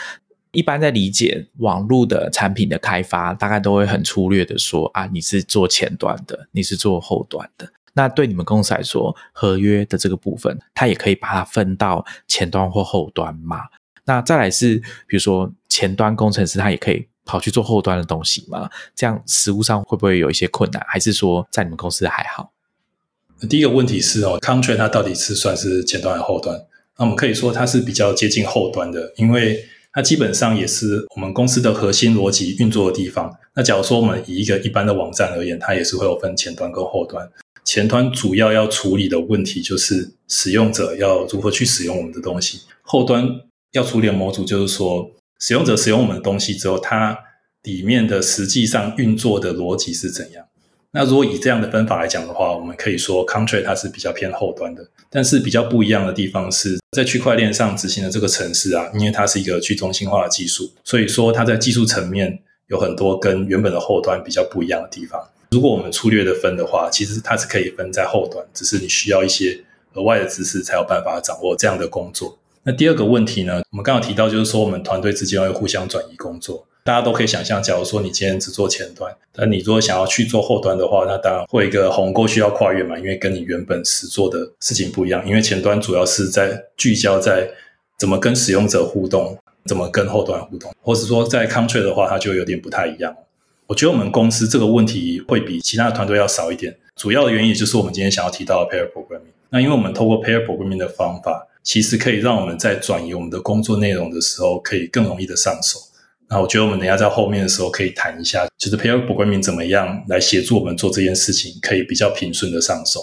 [0.56, 7.70] 一般在理解网络的产品的开发，大概都会很粗略的说啊，你是做前端的，你是做后端的。
[7.92, 13.64] 那对你们公司来说，合约的这个部分，它也可以把它分到前端或后端嘛？
[14.06, 18.70] 那再来是，比如说前端工程师，他也可以跑去做后端的东西嘛？
[18.94, 20.82] 这样实物上会不会有一些困难？
[20.88, 22.50] 还是说在你们公司还好？
[23.50, 26.58] 第一个问题是哦，Contract 它到底是算是前端还是后端？
[26.96, 29.62] 那我们可以说它是比较接近后端的，因为。
[29.96, 33.34] 那基本上也是我们公司的核心逻辑运作的地方。
[33.54, 37.26] 那假如说我们以一个一般的网站而言，它也是会有分前端跟后端。
[37.64, 43.26] 前端主要要处理的问题就是使用者要如何去使用我们的东西，后端
[43.72, 47.18] 要处理的模组就是说，使用者使用我们的东西之后，它
[47.62, 50.44] 里面的实际上运作的逻辑是怎样。
[50.96, 65.20] 那如果以这样的分法来讲的话，我们可以说，country 它是比较偏后端的，但是比较不一样的地方是在区块链上执行的这个程式啊，因为它是一个去中心化的技术，所以说它在技术层面有很多跟原本的后端比较不一样的地方。
[65.50, 69.60] 如果我们粗略的分的话，其实它是可以分在后端，只是你需要一些
[69.92, 72.38] 额外的知识才有办法掌握这样的工作。
[72.62, 76.66] 那第二个问题呢，我们刚刚提到就是说我们团队之间会互相转移工作。
[76.86, 85.28] 大家都可以想象，假如说你今天只做前端，但你如果想要去做后端的话，那当然会一个鸿沟需要跨越嘛，因为跟你原本实做的事情不一样。
[85.28, 87.50] 因为前端主要是在聚焦在
[87.98, 93.12] 怎么跟使用者互动，怎么跟后端互动，或者说在 country 的话，它就有点不太一样。
[93.66, 99.34] 我觉得我们公司这个问题会比其他团队要少一点，主要的原因也就是我们今天想要提到的 Pair Programming。
[99.50, 105.80] 那因为我们透过 Pair Programming 的方法，其实可以让我们在转移我们的工作内容的时候，可以更容易的上手。
[106.28, 113.00] 那我觉得我们等下在后面的时候可以谈一下，就是 Pair Programming 怎么样来协助我们做这件事情，可以比较平顺的上手。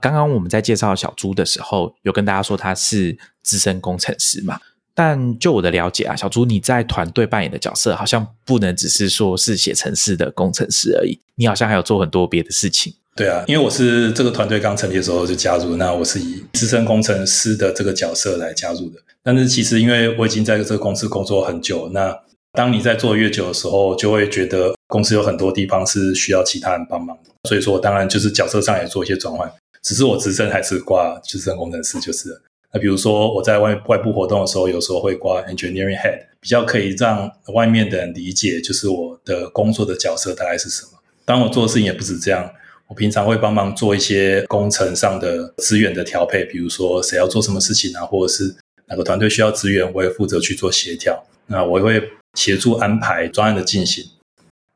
[0.00, 4.60] 刚刚我们在介绍小朱的时候，有跟大家说他是资深工程师嘛？
[4.92, 12.94] 但就我的了解啊，小朱你在团队扮演的角色，好像不能只是说是写程式的工程师而已，你好像还有做很多别的事情。
[13.16, 19.00] 对啊，因为我是这个团队刚成立的时候就加入，那我是以资深工程师的这个角色来加入的。
[19.22, 22.14] 但是其实因为我已经在这个公司工作很久，那
[22.52, 29.50] 当你在做越久的时候，就会觉得公司有很多地方是需要其他人帮忙的，所以说当然就是角色上也做一些转换，
[29.82, 32.38] 只是我职称还是挂资深工程师就是。
[32.72, 40.90] 那比如说我在外外部活动的时候，有时候会挂 engineering head，比较可以让外面的人理解，就是我的工作的角色大概是什么。
[41.24, 42.50] 当我做的事情也不止这样，
[42.88, 48.54] 我平常会帮忙做一些工程上的资源的调配，比如说谁要做什么事情啊，或者是
[48.86, 51.26] 哪个团队需要资源，我也负责去做协调。
[51.46, 54.04] 那我也会协助安排专案的进行。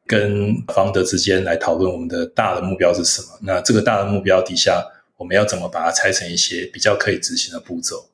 [0.07, 3.29] 跟方德之间来讨论我们的大的目标是什么？
[3.43, 4.85] 那这个大的目标底下，
[5.17, 8.07] 我们要怎么把它拆成一些比较可以执行的步骤？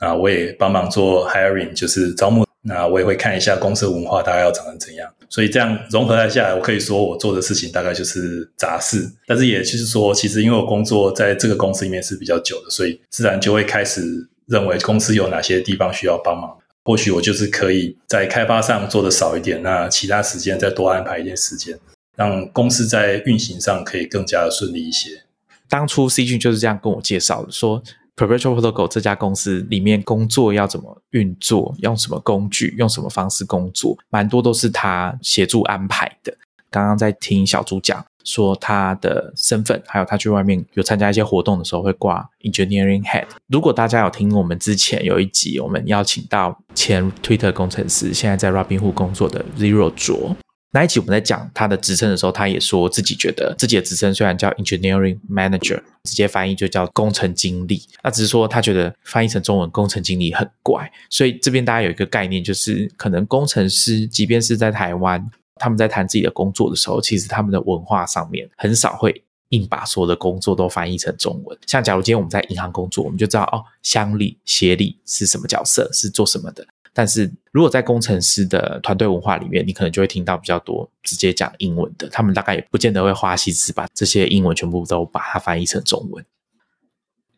[0.00, 2.45] 那我也帮忙做 hiring，就是招募。
[2.66, 5.08] 那我也会看一下公司文化大概要长成怎样。
[5.28, 9.10] 所以这样融合了下来，我可以说我做的事情大概就是杂事。
[9.26, 16.56] 但是也就是说，其实因为我工作在这个公司里面是比较久的，所以自然就会开始认为公司有哪些地方需要帮忙。
[16.84, 21.76] 或许我就是可以在开发上做的少一点，那其他时间再多安排一点时间，
[22.14, 25.24] 让公司在运行上可以更加的顺利一些。
[25.68, 27.82] 当初 C 君就是这样跟我介绍的，说
[28.16, 36.36] Perpetual Protocol 这家公司里面工作要怎么运作，用什么工具，用什么方式工作，蛮多都是他协助安排的。
[36.70, 38.04] 刚刚在听小朱讲。
[38.26, 43.24] 说他的身份，还有他去外面有参加一些活动的时候会挂 engineering head。
[43.46, 50.36] 如果大家有听我们之前有一集，我们邀请到前 Twitter 工程师，现在在 Robinhood 工作的 Zero 卓
[50.76, 65.26] 那一集，我们在讲他的职称的时候，他也说自己觉得自己的职称虽然叫 engineering manager，直接翻译就叫工程经理，那只是说他觉得翻译成中文工程经理很怪，所以这边大家有一个概念，就是可能工程师即便是在台湾。
[65.58, 71.58] 他们在谈自己的工作的时候，其实他们的文化上面很少会硬把所有的工作都翻译成中文。
[71.66, 76.66] 像假如今天我们在银行工作，我们就知道哦，乡里协理是什么角色，是做什么的。
[76.98, 86.24] 但是如果在工程师的团队文化里面，你可能就会听到比较多直接讲英文的，他们大概也不见得会花心思把这些英文全部都把它翻译成中文。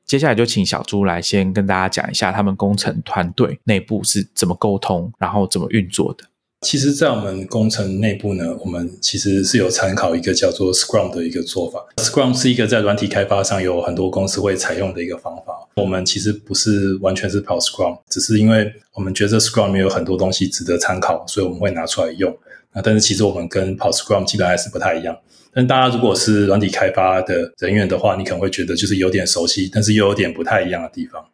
[0.05, 6.25] 接下来就请小朱来先跟大家讲一下他们工程团队内部是怎么沟通，然后怎么运作的。
[6.63, 11.87] 其实，在我们工程内部呢，我们其实是有参考一个叫做 Scrum 的一个做法。
[11.99, 15.69] Scrum 是一个在软体开发上有很多公司会采用的一个方法。
[15.77, 22.37] 我们其实不是完全是跑 Scrum，只是因为我们觉得 Scrum 有很多东西值得参考，所以我们会拿出来用。
[22.73, 25.17] 那但是其实我们跟跑 Scrum 基本还是不太一样。
[25.55, 31.25] 但大家如果是软体开发的人员的话，你可能会觉得就是有点熟悉，但是又有点不太一样的地方。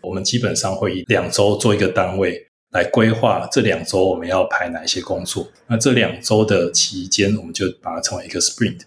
[0.00, 2.46] 我们基本上会以两周做一个单位。
[2.72, 5.46] 来规划这两周我们要排哪一些工作？
[5.66, 8.80] 那这两周的期间，我们就把它称为一个 sprint，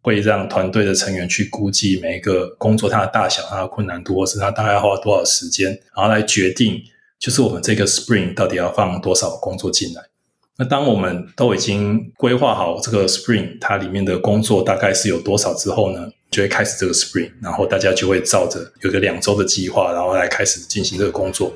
[0.00, 6.80] 会让团队的成员去估计每一个工作它的大小、它的困难度，或是它大概花多少时间，然后来决定
[7.18, 10.02] 就是我们这个 sprint 到底要放多少工作进来。
[10.58, 21.52] 那当我们都已经规划好这个 sprint 它里面的工作大概是有多少之后呢，就会开始这个 sprint，然后大家就会照着有个两周的计划，然后来开始进行这个工作。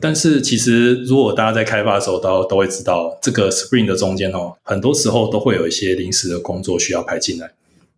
[0.00, 7.52] 但是其实，如果大家在开发的时候都都会知道，这个 Spring 的中间哦，很多时候都会有一些临时的工作需要排进来。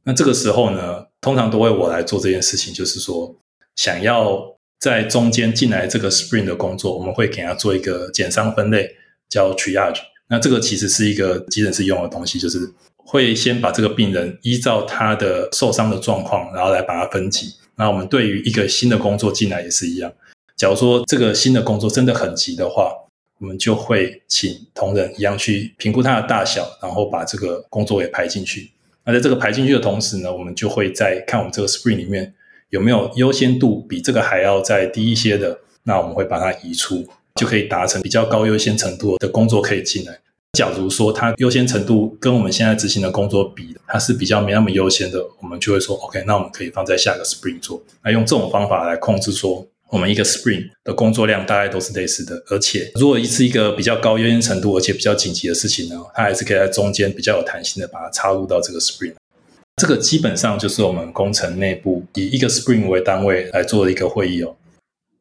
[0.05, 3.35] 那这个时候呢，通常都会我来做这件事情，就是说，
[3.77, 8.97] 想要在中间进来这个 Spring 的工作，我们会给他做一个减伤分类，
[9.29, 10.01] 叫 Triage。
[10.29, 17.55] 那这个其实是一个急诊室用的东西，就是会先把这个病人依照他的受伤的状况，然后来把它分级。
[17.77, 20.13] 那我们对于一个新的工作进来也是一样。
[20.59, 22.93] 假如说这个新的工作真的很急的话，
[23.39, 28.73] 我们就会请同仁一样去评估它的大小，然后把这个工作也排进去。
[29.05, 32.35] 那在这个排进去的同时呢，我们就会在看我们这个 Spring 里面
[32.71, 40.19] 有没有优先度比这个还要再低一些的，那我们会把它移出，就可以达成比较高优先程度的工作可以进来。
[40.55, 47.81] 假如说它优先程度跟我们现在执行的工作比，它是比较没那么优先的，我们就会说 OK，那我们可以放在下个 Spring 做。
[48.03, 49.65] 那用这种方法来控制说。
[49.91, 59.15] 我们一个 Spring 的工作量大概都是类似的，而且如果一次一个比较高优先程度而且比较紧急的事情呢，它还是可以在中间比较有弹性的把它插入到这个 Spring。
[59.77, 64.57] 这个基本上就是我们工程内部以一个 Spring 为单位来做的一个会议哦。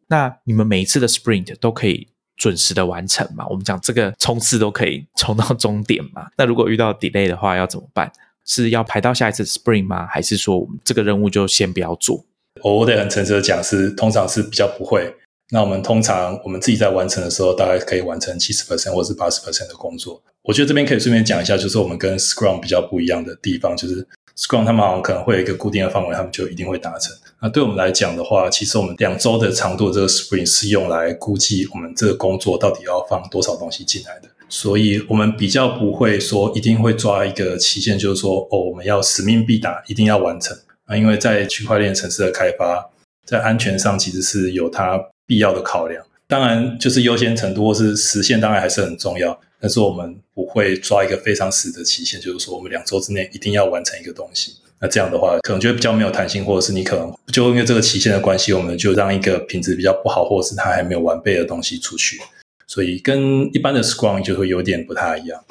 [0.08, 3.46] 那你们每一次的 Sprint 都可以准时的完成吗？
[3.50, 6.28] 我们讲这个冲刺都可以冲到终点吗？
[6.38, 8.12] 那如果遇到 delay 的话要怎么办？
[8.46, 10.08] 是要排到下一次 Spring 吗？
[10.08, 12.26] 还是说我们这个任务就先不要做？
[12.64, 15.14] 我得很诚实的讲，是通常是比较不会。
[15.50, 20.22] 那我们通常我们自己在完成的时候，大概可以完成七十 percent 或是八十 percent 的工作。
[20.44, 24.06] 我觉得这边可以顺便讲一下，就是我们跟 Scrum 比较不一样的地方，就是
[24.38, 27.16] Scrum 他们好像可能会有一个固定的范围，他们就一定会达成。
[27.42, 34.30] 那对我们来讲的话，其实我们两周的长度这个 Sprint 是用来估计我们这个工作到底要放多少东西进来的。
[34.50, 40.58] 所以我们比较不会说一定会抓一个期限，就是说哦，我们要使命必达，一定要完成
[40.88, 40.98] 啊。
[40.98, 42.90] 因为在区块链城市的开发，
[43.26, 46.04] 在安全上其实是有它必要的考量。
[46.28, 49.40] 当然，就是优先程度或是实现，当然还是很重要。
[49.60, 54.56] 但是我们不会抓一个非常死的期限，就是说我们两周之内一定要完成一个东西。
[54.80, 62.20] 那这样的话，可能就比较没有弹性，或者是你可能就因为这个期限的关系，我们就让一个品质比较不好，或者是它还没有完备的东西出去。
[62.68, 65.44] 所以跟一般的 Scrum 就会有点不太一样。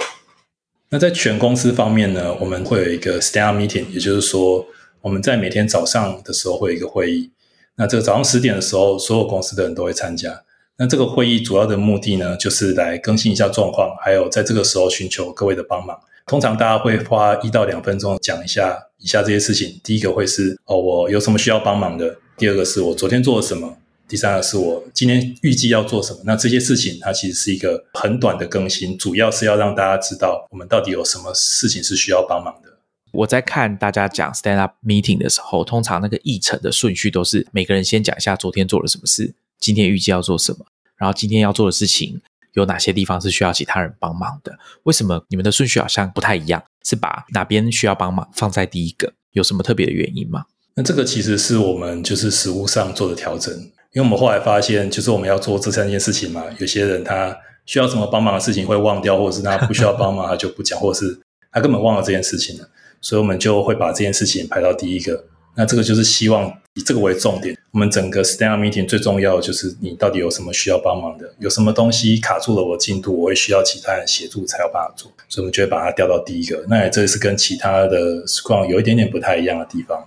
[0.91, 4.65] 那在全公司方面呢，我们会有一个 Stand Meeting，也就是说
[5.07, 7.31] 我们在每天早上的时候会有一个会议。
[7.77, 10.43] 那这个早上十点的时候，所有公司的人都会参加。
[10.79, 15.97] 那这个会议主要的目的呢，就是来更新一下状况，还有在这个时候寻求各位的帮忙。
[16.27, 19.81] 通常大家会花一到两分钟讲一下以下这些事情。
[19.85, 23.69] 第一个会是哦，我有什么需要帮忙的；第二个是我昨天做了什么；
[24.09, 26.19] 第三个是我今天预计要做什么。
[26.25, 32.71] 那这些事情它其实是一个很短的更新，主要是要让大家知道我们到底有什么事情是需要帮忙的。
[33.17, 39.35] 我在看大家讲 stand up meeting 的时候，通常那个议程的顺序都是每个人先讲一下昨天做了什么事。
[39.59, 40.67] 今天预计要做什么？
[40.97, 42.21] 然后今天要做的事情
[42.53, 44.59] 有哪些地方是需要其他人帮忙的？
[44.83, 46.63] 为什么你们的顺序好像不太一样？
[46.85, 49.13] 是把哪边需要帮忙放在第一个？
[49.33, 50.45] 有什么特别的原因吗？
[50.75, 53.55] 那这个其实是我们就是实物上做的调整，
[53.93, 61.19] 因为我们后来发现，就是我们要做这三件事情嘛，有些人他需要什么帮忙的事情会忘掉，或者是他不需要帮忙他就不讲，或者是
[61.51, 62.69] 他根本忘了这件事情了，
[63.01, 65.25] 所以我们就会把这件事情排到第一个。
[65.55, 67.57] 那这个就是希望以这个为重点。
[67.71, 75.11] 我们整个 stand up meeting 最重要的就是你到底有什么需要帮忙的，有什么东西卡住了我进度，我会需要其他人协助才有办法做。
[75.29, 76.63] 所以我们就会把它调到第一个。
[76.69, 80.07] 那这是跟其他的 scrum 有一点点不太一样的地方，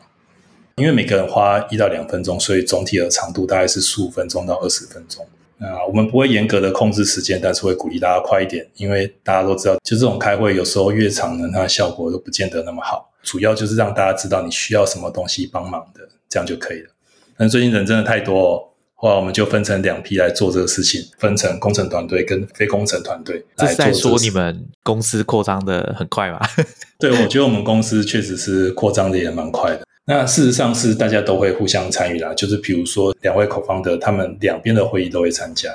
[0.76, 5.26] 因为每个人花一到两分钟，所以总体的长度大概是十五分钟到二十分钟。
[5.60, 13.12] 那我们不会严格的控制时间，但是会鼓励大家快一点，因为大家都知道，就这种开会有时候越长呢，它的效果都不见得那么好。
[13.22, 16.90] 主要就是让大家知道你需要什么东西帮忙的，这样就可以了。
[17.38, 18.64] 但最近人真的太多，哦，
[18.96, 23.76] 后来我们就分成两批来做这个事情，分成工程团队跟非工程团队来做。
[23.76, 26.40] 在说你们公司扩张的很快吗？
[26.98, 29.84] 对，我觉得我们公司确实是扩张的也蛮快的。
[30.10, 35.70] 那事实上是大家都会互相参与啦，就是比如说两位口方的，他们两边的会议都会参加。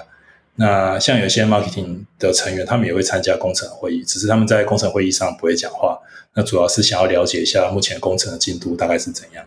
[0.57, 5.97] 那像有些 marketing 的成员，他们也会参加工程会议，只是他们在工程会议上不会讲话。
[6.35, 9.45] 那主要是想要了解一下目前工程的进度大概是怎样，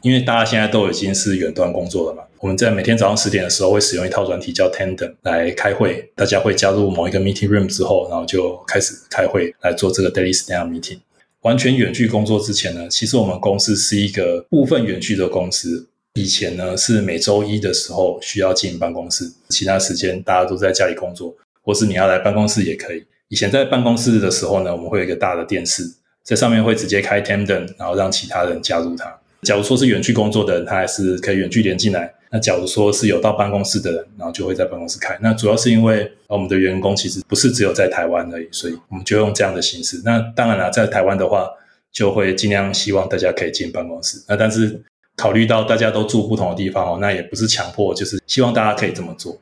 [0.00, 2.22] 因为大家现在都已经是远端工作了嘛。
[2.38, 11.00] 我们在每天早上十点的时候会使用一套软体叫 Tandem 来开会，大家会加入某一个 meeting room 之后，然后就开始开会来做这个 daily stand meeting。
[11.42, 15.88] 完全远距工作之前呢，其实我们公司是一个部分远距的公司。
[16.14, 23.02] 以前呢是每周一的时候需要进办公室，其他时间大家都在家里工作，或是你要来办公室也可以。
[23.28, 25.84] 以前在办公室的时候呢，我们会有一个大的电视，
[26.24, 29.16] 在上面会直接开 Tandem，然后让其他人加入它。
[29.42, 32.12] 假如说是远距工作的人，他还是可以远距连进来。
[32.30, 35.18] 那假如说是有到办公室的人，然后就会在办公室开。
[35.20, 40.00] 那主要是因为我们的员工其实不是只有在台湾而已，所以我们就用这样的形式。
[40.04, 41.48] 那当然了，在台湾的话，
[41.92, 44.22] 就会尽量希望大家可以进办公室。
[44.28, 44.82] 那但是。
[45.16, 49.38] 考虑到大家都住不同的地方哦，那也不是强迫，就是希望大家可以这么做。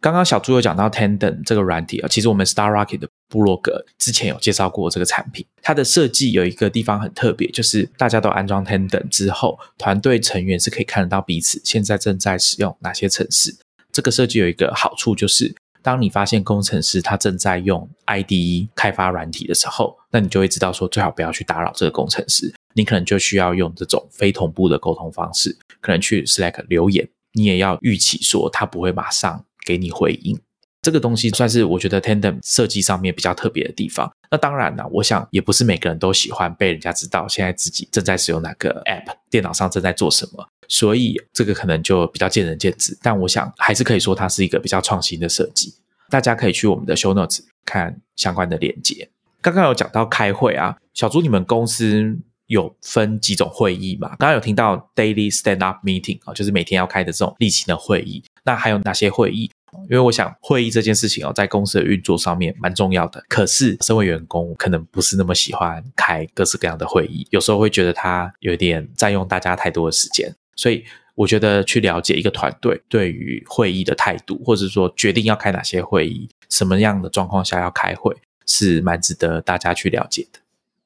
[0.00, 5.44] 刚刚小朱有讲到 Tandem 这个软体啊，其实我们 Star Rocket 的布洛格之前有介绍过这个产品。
[5.62, 13.56] 它的设计有一个地方很特别，就是大家都安装 Tandem 之后，团队成员是可以看得到彼此现在正在使用哪些城市。
[13.90, 15.54] 这个设计有一个好处就是。
[15.84, 22.54] 当你发现工程师他正在用 IDE 开发软体的时候，那你就会知道说最好不要去打扰这个工程师。
[22.74, 30.38] 你可能就需要用这种非同步的沟通方式，可能去 Slack 留言，你也要预期说他不会马上给你回应。
[30.82, 34.12] 这个东西算是我觉得 Tandem 设计上面比较特别的地方。
[34.28, 40.44] 那当然呢，我想也不是每个人都喜欢被人家知道现在自己正在使用哪个 App，电脑上正在做什么。
[40.66, 45.72] 所以这个可能就比较见仁见智，但我想还是可以说它是一个比较创新的设计。
[46.10, 49.08] 大家可以去我们的 Show Notes 看相关的链接。
[49.40, 54.08] 刚刚有讲到开会啊，小朱，你们公司有分几种会议嘛？
[54.18, 58.24] 刚刚有听到 Daily Stand Up Meeting 啊，就是每天要开的这种例行的会议。
[58.44, 59.50] 那还有哪些会议？
[59.90, 63.22] 因为我想会议这件事情哦，在公司的运作上面蛮重要的。
[63.28, 70.34] 可是身为员工，可能不是那么喜欢开各式各样的会议，有时候会觉得它有点占用大家太多的时间。
[70.56, 78.14] 所以我觉得去了解一个团队对于会议的态度，或者说决定要开哪些会议，什么样的状况下要开会，
[78.46, 80.38] 是蛮值得大家去了解的。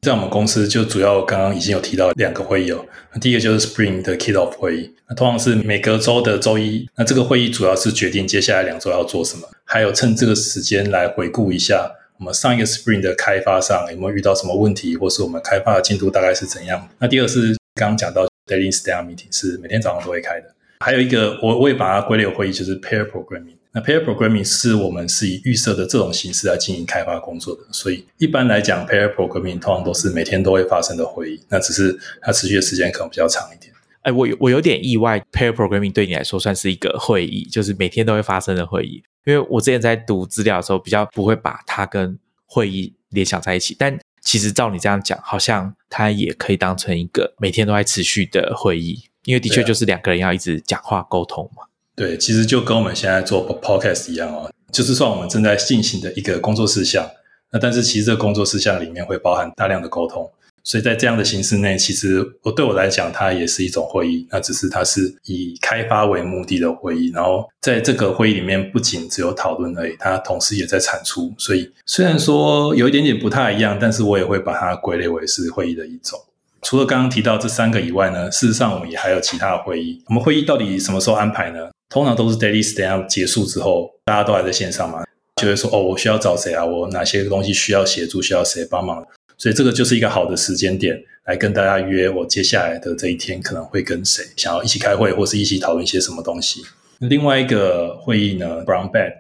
[0.03, 2.85] 在我们公司，就主要刚刚已经有提到两个会议哦。
[3.21, 6.89] 第一个就是 Spring 的 Kickoff 会议，那通常是每隔周的周一。
[6.97, 16.89] 那这个会议主要是决定接下来两周要做什么，还有趁这个时间来回顾一下我们上一个 Spring 的开发上有没有遇到什么问题，或是我们开发的进度大概是怎样？
[16.99, 23.57] 那第二是刚刚讲到 Daily Stand Meeting 是每天早上都会开的，还有一个我我也把它归类为会议，就是 Pair Programming。
[23.77, 33.71] 那 Pair Programming 是我们是以预设的这种形式来进行开发工作的，所以一般来讲，Pair Programming 通常都是每天都会发生的会议，那只是它持续的时间可能比较长一点。
[34.01, 39.03] 哎，我我有点意外，Pair Programming 对你来说算是一个会议，就是每天都会发生的会议。
[39.27, 51.65] 因为我之前在读资料的时候，比较不会把它跟会议联想在一起，但其实照你这样讲，好像它也可以当成一个每天都在持续的会议，因为的确就是两个人要一直讲话沟通嘛。
[51.97, 57.09] 对，其实就跟我们现在做 podcast 一样哦，就是算我们正在进行的一个工作事项。
[57.51, 60.31] 那但是其实这个工作事项里面会包含大量的沟通，
[60.63, 64.27] 所以在这样的形式内，其实我对我来讲，它也是一种会议。
[64.31, 67.11] 那只是它是以开发为目的的会议。
[67.15, 71.33] 然后在这个会议里面，不仅只有讨论而已，它同时也在产出。
[71.39, 76.21] 所以虽然说有一点点不太一样，但是我也会把它归类为是会议的一种。
[76.61, 80.03] 除了刚刚提到这三个以外呢，事实上我们也还有其他的会议。
[80.09, 81.71] 我们会议到底什么时候安排呢？
[81.89, 85.05] 通常都是 daily stand up 结束之后，大家都还在线上嘛，
[85.37, 86.65] 就会说哦，我需要找谁啊？
[86.65, 89.07] 我哪些东西需要协助，需要谁帮忙？
[89.39, 96.63] 所以这个就是一个好的时间点，来跟大家约我接下来的这一天可能会跟谁想要一起开会，或是一起讨论一些什么东西。
[97.01, 99.13] 另外一个会议呢，brown bag，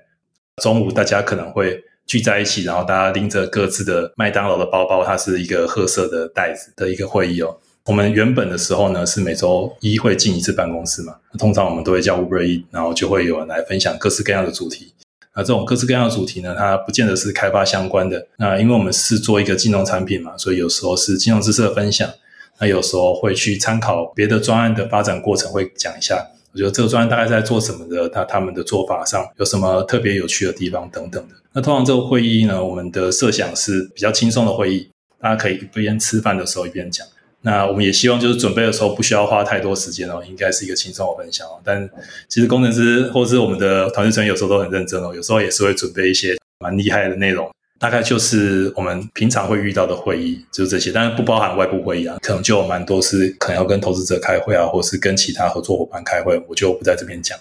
[0.62, 7.54] 中午大家可能会聚在一起，然后大家拎着各自的麦当劳的包包，它是一个褐色的袋子的一个会议哦。
[7.86, 11.14] 我们原本的时候呢，是每周一会进一次办公室嘛。
[11.38, 14.92] 通常我们都会叫 Uber E，然后就会有人来分享各式各样的主题。
[15.36, 18.26] 那这种各式各样的主题呢，它不见得是开发相关的。
[18.38, 22.10] 那因为我们是做一个金融产品嘛，所以有时候是金融知识的分享。
[22.58, 26.26] 那有时候会去参考别的专案的发展过程，会讲一下。
[26.52, 31.34] 我觉得这个专案大概在做什么的，他他们的做法上有什么特别有趣的地方等等的。
[31.52, 34.88] 那通常这个会议呢，我们的设想是比较轻松的会议，
[35.20, 37.06] 大家可以一边吃饭的时候一边讲。
[37.46, 41.60] 那我们也希望就是准备的时候不需要花太多时间哦，应该是一个轻松的分享哦。
[41.62, 41.88] 但
[42.26, 47.48] 其实工程师或是我们的团队成员有时候都很认真哦，有时候也是会准备一些蛮厉害的内容。
[47.78, 57.38] 大概就是我们平常会遇到的会议，就是这些，但是不包含外部会议啊，可能就有蛮多是可能要跟投资者开会啊，或是跟其他合作伙伴开会，我就不在这边讲。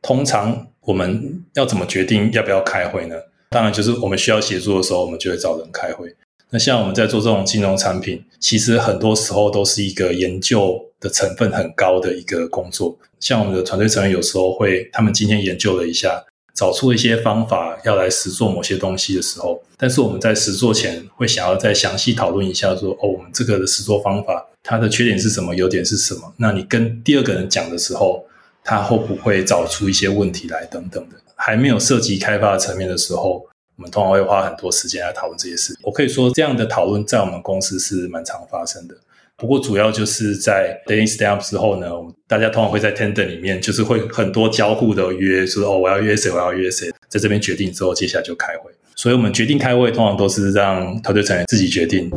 [0.00, 3.16] 通常我们要怎么决定要不要开会呢？
[3.50, 6.14] 当然就是我们需要协助的时候，我们就会找人开会。
[6.50, 12.96] 那像我们在做这种金融产品，其实很多时候都是一个研究的成分很高的一个工作。
[13.20, 16.24] 像我们的团队成员有时候会，他们今天研究了一下，
[16.54, 26.32] 找出一些方法要来实做某些东西的时候，但是我们在实做前会想要再详细讨论一下，说哦，我们这个的实做方法它的缺点是什么，优点是什么？
[26.38, 28.24] 那你跟第二个人讲的时候，
[28.64, 31.16] 他会不会找出一些问题来等等的？
[31.36, 33.46] 还没有涉及开发层面的时候。
[33.78, 35.72] 我们通常会花很多时间来讨论这些事。
[35.82, 38.94] 我可以说，这样的讨论在我们公司是蛮常发生的。
[39.36, 41.88] 不过，主要就是在 daily stand up 之后呢，
[42.26, 48.72] 大家通常会在 tender 里面，就是会很多交互的约，说哦，我要约谁，我要约谁，在这边决定之后，接下来就开会。
[48.96, 52.10] 所以我们决定开会，通常都是让团队成员自己决定。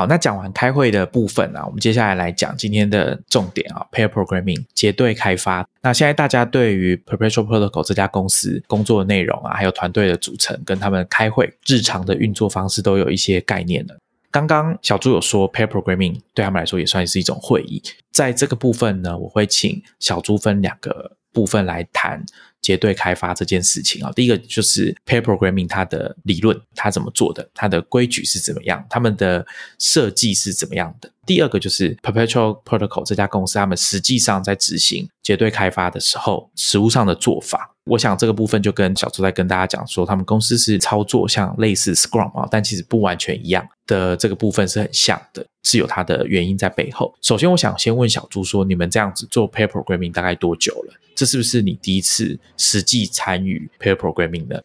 [0.00, 5.68] 好，那讲完开会的部分啊，我们接下来来讲今天的重点啊，pair programming 结对开发。
[5.82, 13.98] 那现在大家对于 Perpetual Protocol 这家公司工作的内容啊，还有团队的组成跟他们开会日常的运作方式都有一些概念了。
[14.30, 22.24] 刚刚小朱有说 pair programming 对他们来说也算是一种会议，在这个部分呢，我会请小朱分两个部分来谈。
[22.60, 29.46] 结对开发这件事情啊，第一个就是 pair programming 它的理论，它怎么做的，它的规矩是怎么样，他们的
[29.78, 31.10] 设计是怎么样的。
[31.26, 37.69] 第二个就是 Perpetual Protocol 这家公司，他们实际上在执行结对开发的时候，实物上的做法。
[37.84, 47.12] 我想这个部分就跟小周在跟大家讲说，他们公司是操作像类似 Scrum 啊，但其实不完全一样的这个部分是很像的，是有它的原因在背后。
[47.22, 50.94] 首先，我想先问小朱说，你们这样子做 pair programming 大概多久了？
[51.16, 54.62] 这是不是你第一次实际参与 pair programming 的？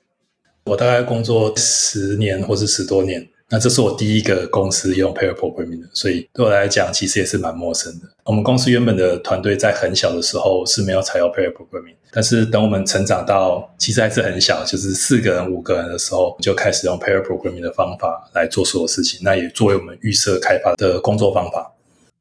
[0.65, 3.27] 我大概工作十年或是十多年。
[3.49, 8.07] 那这是我第一个公司用 pair programming 的，所以对我来讲其实也是蛮陌生的。
[8.23, 19.19] 我们公司原本的团队在很小的时候是没有采用 pair programming，但是等我们成长到其实还是很小，就是四个人、五个人的时候，就开始用 pair programming 的方法来做所有事情。
[19.21, 21.71] 那也作为我们预设开发的工作方法。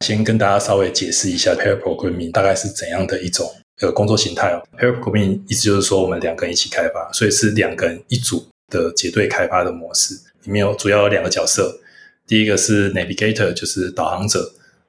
[0.00, 3.50] 先跟大家稍微解释一下 pair programming 大概是怎样的一种
[3.80, 4.60] 呃工作形态哦。
[4.78, 10.14] pair programming 意思就是说我们两个人一起开发，所以是两个人一组的结对开发的模式。
[10.44, 11.80] 里面有主要有两个角色，
[12.26, 14.40] 第一个是 navigator，就是导航者；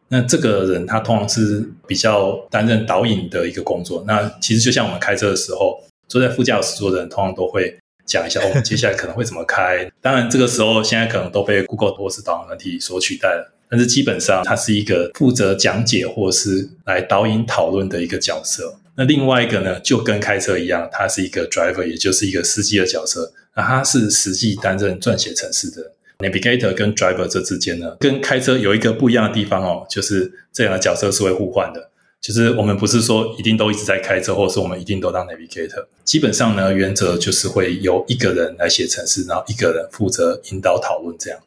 [0.10, 4.04] 那这个人他通常是比较担任导引的一个工作。
[4.08, 9.90] 那其实就像我们开车的时候，坐在副驾驶座的人通常都会讲一下我们接下来可能会怎么开。
[10.02, 13.52] 当然这个时候现在可能都被 Google 或是导航软体所取代了。
[13.68, 18.76] 但是基本上他是一个负责讲解或是来导引讨论的一个角色。
[18.98, 23.34] 那另外一个呢，就跟开车一样，他是一个 driver，也就是一个司机的角色。
[23.56, 31.90] 那他是实际担任撰写程式的 navigator 跟 driver 这之间呢，跟开车有一个不一样的地方哦，就是这样的角色是会互换的。
[32.22, 35.86] 就是我们不是说一定都一直在开车，或者是我们一定都当 navigator。
[36.04, 41.40] 基本上呢，原则就是会由一个人来写程式，然后一个人负责引导讨论这样。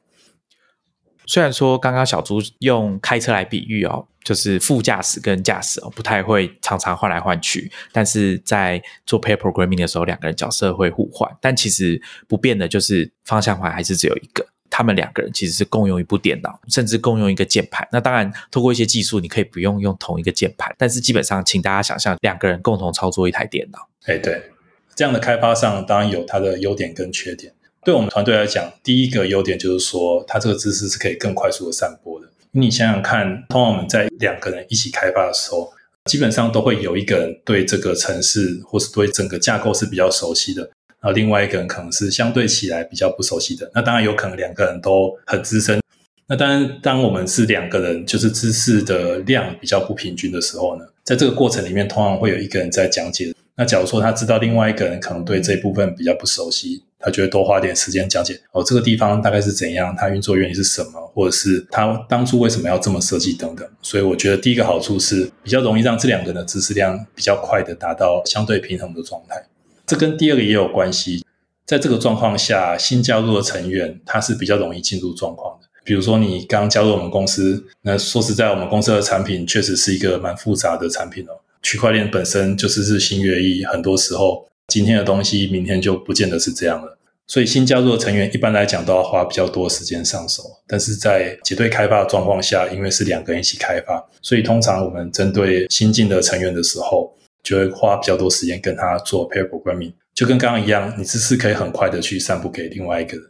[1.28, 11.30] 虽然说刚刚小猪用开车来比喻哦，就是副驾驶跟驾驶哦不太会常常换来换去，但是在做 pair programming 的时候，两个人角色会互换。
[11.40, 17.86] 但其实不变的就是方向盘还是只有一个，他们两个人其实是共用一部电脑，甚至共用一个键盘。
[17.92, 23.86] 那当然，通过一些技术，你可以不用用同一个键盘，但是基本上，请大家想象两个人共同操作一台电脑。
[24.06, 24.50] 哎，对，
[24.94, 27.52] 这样的开发上当然有它的优点跟缺点。
[27.84, 32.26] 对我们团队来讲，第一个优点就是说，它这个知识是可以更快速的散播的。
[32.50, 35.70] 你想想看，通常我们在两个人一起开发的时候，
[36.06, 40.62] 基本上都会有一个人对这个城市或是对整个架构是比较熟悉的，
[41.00, 43.70] 然后另外一个人可能是相对起来比较不熟悉的。
[43.74, 45.80] 那当然有可能两个人都很资深。
[46.26, 53.32] 那当然，当我们是两个人，就是知识的量比较不平均的时候呢，在这个过程里面，通常会有一个人在讲解。
[53.56, 63.68] 那假如说他知道另外一个人可能对这部分比较不熟悉，他就会多花点时间讲解哦，这个地方大概是怎样，它运作原理是什么，或者是他当初为什么要这么设计等等。
[63.82, 69.46] 所以我觉得第一个好处是比较容易让这两个人的知识量比较快的达到相对平衡的状态。
[69.86, 71.24] 这跟第二个也有关系，
[71.64, 75.68] 在这个状况下，新加入的成员他是比较容易进入状况的。
[75.84, 81.32] 比如说你刚加入我们公司，那说实在，我们公司的产品确实是一个蛮复杂的产品哦。
[81.62, 86.98] 区块链本身就是日新月异，很多时候今天的东西，明天就不见得是这样了。
[87.26, 90.42] 所以新加入的成员一般来讲都要花比较多时间上手。
[90.66, 103.26] 但是在结对开发的状况下，因为是两个人一起开发，所以通常我们针对新进的成员的时候，就会花比较多时间跟他做 pair programming，就跟刚刚一样，你只是可以很快的去散布给另外一个人。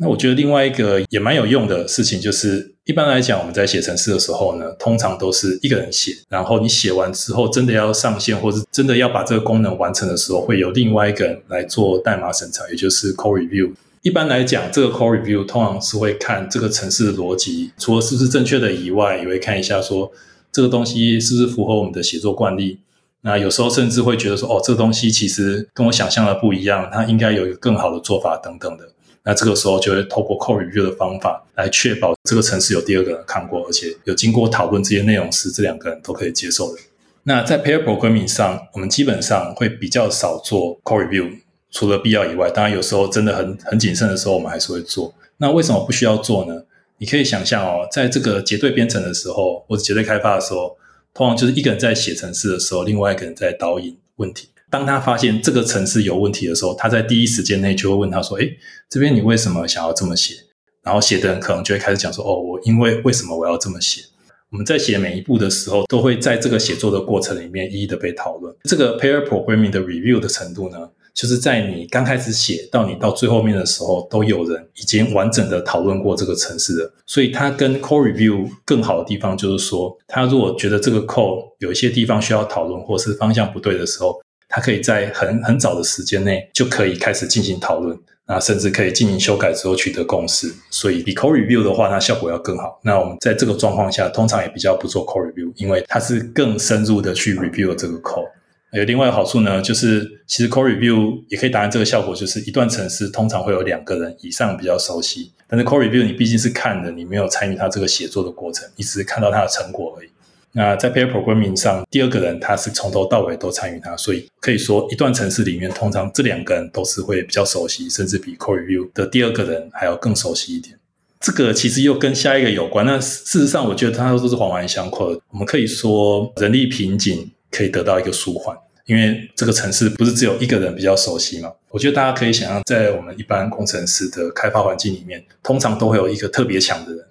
[0.00, 13.72] 那我觉得另外一个也蛮有用的事情，就是一般来讲，我们在写程式的时候呢，通常都是一个人写，然后你写完之后，真的要上线，或是真的要把这个功能完成的时候，会有另外一个人来做代码审查，也就是 code review。
[14.02, 20.12] 一般来讲，这个 code review 通常是会看这个程式的逻辑，除了是不是正确的以外，也会看一下说
[20.52, 22.78] 这个东西是不是符合我们的写作惯例。
[23.22, 28.88] 那有时候甚至会觉得说，哦，这个东西其实跟我想象的不一样，它应该有一个更好的做法等等的。
[29.28, 36.80] 那这个时候就会透过 code review 的方法来确保这个城市有第二个人看过，而且有经过讨论，这些内容是这两个人都可以接受的。
[37.24, 41.30] 那在 pair programming 上，我们基本上会比较少做 code review，
[41.70, 45.12] 除了必要以外，当然有时候真的很很谨慎的时候，我们还是会做。
[45.36, 46.62] 那为什么不需要做呢？
[46.96, 50.78] 你可以想象哦，在这个结对编程的时候，或者结对开发的时候，
[51.12, 54.48] 通常就是一个人在写程式的时候，另外一个人在导引问题。
[54.70, 58.48] 当他发现这个城市有问题的时候，他在第一时间内就会问他说：“哎，
[58.88, 60.34] 这边你为什么想要这么写？”
[60.82, 64.02] 然后写的人可能就会开始讲说：“哦，我因为为什么我要这么写？”
[64.50, 68.54] 我们在写每一步的时候，都会在这个写作的过程里面一一的被讨论。
[68.64, 76.94] 这个 pair programming 的 review 的程度呢，就是在你刚开始写到你到最后面的时候，都有人已经完整的讨论过这个城市了。
[77.04, 87.96] 所以它跟 code review 更好的地方就是说，他如果觉得这个 code 有一些地方需要讨论，或是方向不对的时候，它可以在很很早的时间内就可以开始进行讨论，
[88.26, 90.52] 那甚至可以进行修改之后取得共识。
[90.70, 92.80] 所以比 core review 的话，那效果要更好。
[92.82, 98.28] 那我们在这个状况下，通常也比较不做 core review，因为它是更深入的去 review 这个 code。
[98.72, 110.08] 有另外好处呢，就是其实 core review 也可以达成这个效果，就是一段程式通常会有两个人以上比较熟悉，但是 core review 你毕竟是看的，你没有参与它这个写作的过程，你只是看到它的成果而已。
[110.52, 120.76] 那在 pair programming 上，第二个人他是从头到尾都参与它，所以可以说一段程式里面，通常这两个人都是会比较熟悉，甚至比 code review 的第二个人还要更熟悉一点。
[121.20, 122.86] 这个其实又跟下一个有关。
[122.86, 125.20] 那事实上，我觉得它都是环环相扣的。
[125.30, 131.52] 我们可以说，人力瓶颈可以得到一个舒缓，因为这个城市不是只有一个人比较熟悉嘛。
[131.70, 137.04] 我觉得大家可以想象，在我们一般工程师的开发环境里面，通常都会有一个特别强的人。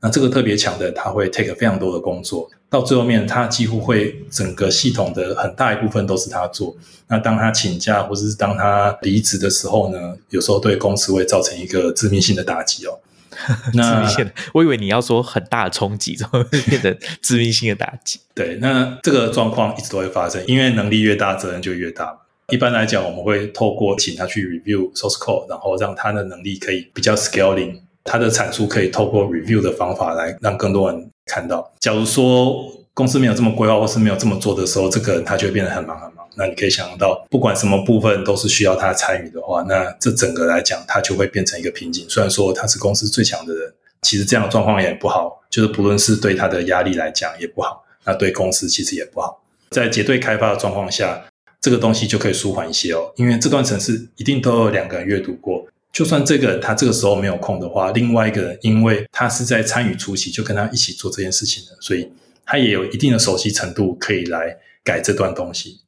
[0.00, 2.48] 那这个特别强的，他会 take 非常多的工作。
[2.68, 6.76] 到最后面，他几乎会整个系统的很大一部分都是他做。
[7.08, 12.98] 那当他请假或者是当他离职的时候呢，有时候对公司会造成一个致命性的打击哦。
[13.72, 18.18] 致命性的，我以为你要说很大的冲击，然后变成致命性的打击。
[18.34, 22.18] 对，那这个状况一直都会发生，因为能力越大，责任就越大。
[22.48, 31.72] 一般来讲，我们会透过请他去 review source code，然后让他的能力可以比较 scaling，他的产出可以透过 review 的方法来让更多人看到。
[31.80, 36.26] 假如说公司没有这么规划，或是没有这么做的时候，这个人他就会变得很忙很忙。
[36.36, 42.06] 那你可以想到，不管什么部分都是需要他参与的话，那这整个来讲，他就会变成一个瓶颈。
[42.08, 49.42] 虽然说他是公司最强的人，其实这样的状况也不好，就是不论是对他的压力来讲也不好，那对公司其实也不好。
[49.70, 51.24] 在结对开发的状况下。
[51.58, 55.65] 这个东西就可以舒缓一些哦，因为这段程式一定都有两个人阅读过。
[55.96, 62.06] 就算这个他这个时候没有空的话，另外一个人因为他是在参与初期，就跟他一起做这件事情的，所以
[62.44, 65.80] 他也有一定的熟悉程度，可以来改这段东西。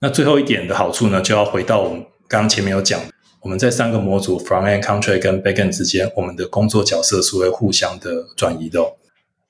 [0.00, 2.98] 那最后一点的好处呢，就要回到我们刚刚前面有讲，
[3.42, 8.80] 我们在三个模组 front end、contract 跟 back end 之间，我们的工作角色是会互相的转移的。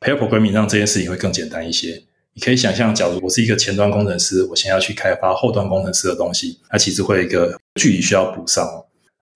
[0.00, 2.02] pair programming 让这件事情会更简单一些。
[2.32, 8.68] 你可以想象，假如我是一个前端工程师，我先要去开发后端工程师的东西，它其实会有一个距离需要补上。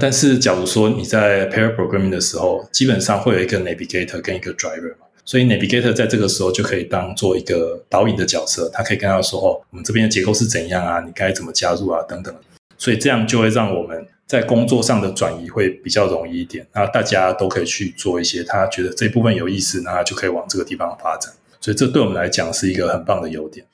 [0.00, 11.00] 但是，假如说你在 pair programming 的时候，基本上会有一个 navigator 跟一个 driver 嘛，所以 navigator 在这个时候就可以当做一个导引的角色，他可以跟他说：“哦，我们这边的结构是怎样啊？
[11.00, 12.00] 你该怎么加入啊？
[12.08, 12.32] 等等。”
[12.78, 16.64] 所以这样就会让我们在工作上的转移会比较容易一点。
[16.74, 21.34] 那大家都可以去做一些他觉得这部分有意思，那他就可以往这个地方发展。
[21.60, 23.66] 所以这对我们来讲是一个很棒的优点。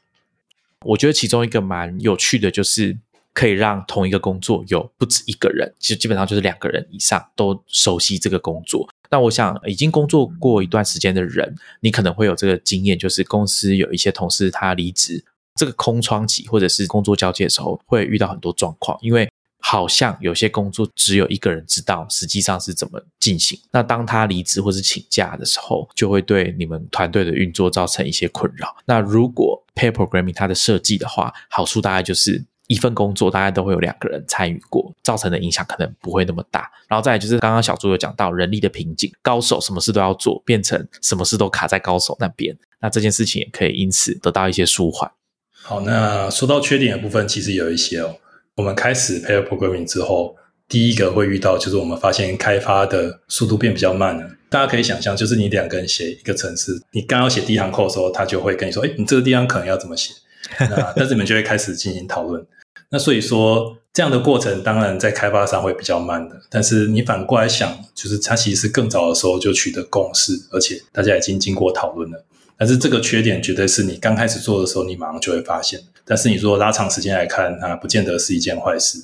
[0.87, 2.97] 我觉得其中一个蛮有趣的，就是
[3.35, 8.89] 可以让同一个工作有不止一个人，其实基本上就是两个人以上都熟悉这个工作。
[9.11, 15.22] 那我想已经工作过一段时间的人，你可能会有这个经验，就是公司有一些同事他离职，
[15.57, 19.28] 这个空窗期或者是工作交接的时候，会遇到很多状况，因为。
[19.66, 23.59] 好像有些工作只有一个人知道，实际上是怎么进行。
[23.72, 28.76] 那当他离职或是请假的时候，就会对你们团队的运作造成一些困扰。
[28.85, 36.71] 那如果 pair programming 它的设计的话，好处大概就是一份工作大概都会有两个人参与过，造成的影响可能不会那么大。
[36.89, 42.57] 然后再就是刚刚小朱有讲到人力的瓶颈，高手什么事都要做，变成什么事都卡在高手那边。
[42.81, 45.11] 那这件事情也可以因此得到一些舒缓。
[45.53, 48.17] 好，那说到缺点的部分，其实有一些哦。
[48.57, 50.37] 我们开始 pair programming 之后，
[50.69, 54.31] 第一个会遇到就是我们发现开发的速度变比较慢了。
[54.49, 60.15] 大家可以想象，就是你两个人写一个程式，你刚要写第一行 code 的时候，他就会跟你说：“哎，你这个地方可能要怎么写？”
[60.71, 62.45] 那但是你们就会开始进行讨论。
[62.91, 66.41] 那所以说，这样的过程当然在开发上会比较慢的。
[66.49, 72.25] 但是你反过来想，就是它其实更早的时候就取得共识，而且大家已经经过讨论了。
[72.57, 75.81] 但是这个缺点绝对是你刚开始做的时候，你马上就会发现。
[76.05, 78.99] 但是你说拉长时间来看，它不见得是一件坏事。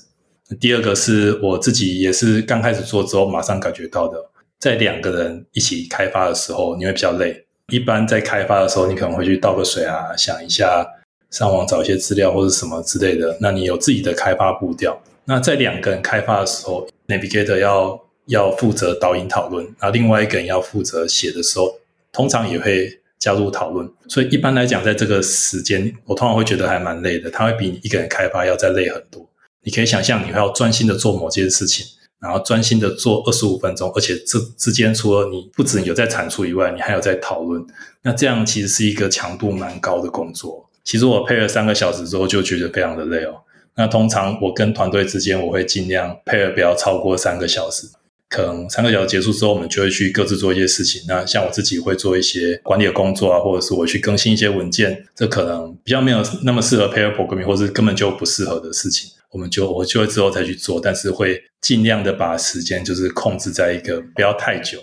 [0.61, 4.18] 第二个是我自己也是刚开始做之后，马上感觉到的，
[4.59, 7.45] 在两个人一起开发的时候，你会比较累。
[7.72, 10.86] 一般在开发的时候，你可能会去倒个水啊，想一下
[11.30, 13.36] 上网找一些资料或者什么之类的。
[13.40, 15.00] 那你有自己的开发步调。
[15.24, 21.78] 那在两个人开发的时候，Navigator 要要负责导引讨论，那另外一个人要负责写的时候，
[22.12, 22.96] 通常也会。
[23.20, 27.30] 加入讨论，所以一般来讲，在这个时间，我通常会觉得还蛮累的。
[27.30, 29.28] 它会比你一个人开发要再累很多。
[29.62, 31.84] 你可以想象，你会要专心的做某件事情，
[32.18, 37.62] 然后专心的做二十五分钟，而且这之间除了你不止有在产出以外，你还有在讨论。
[38.00, 40.69] 那这样其实是一个强度蛮高的工作。
[40.84, 43.42] 其实我配了三个小时之后，就觉得非常的累哦。
[43.76, 47.86] 那通常我跟团队之间，我会尽量配了不要超过三个小时。
[48.28, 51.02] 可能三个小时结束之后，我们就会去各自做一些事情。
[51.08, 60.80] 那像我自己会做一些管理的工作啊，或者是我去更新一些文件，这可能比较没有那么适合 pair programming，或是根本就不适合的事情，我们就我就会之后再去做。
[60.80, 64.78] 但是会尽量的把时间就是控制在一个不要太久。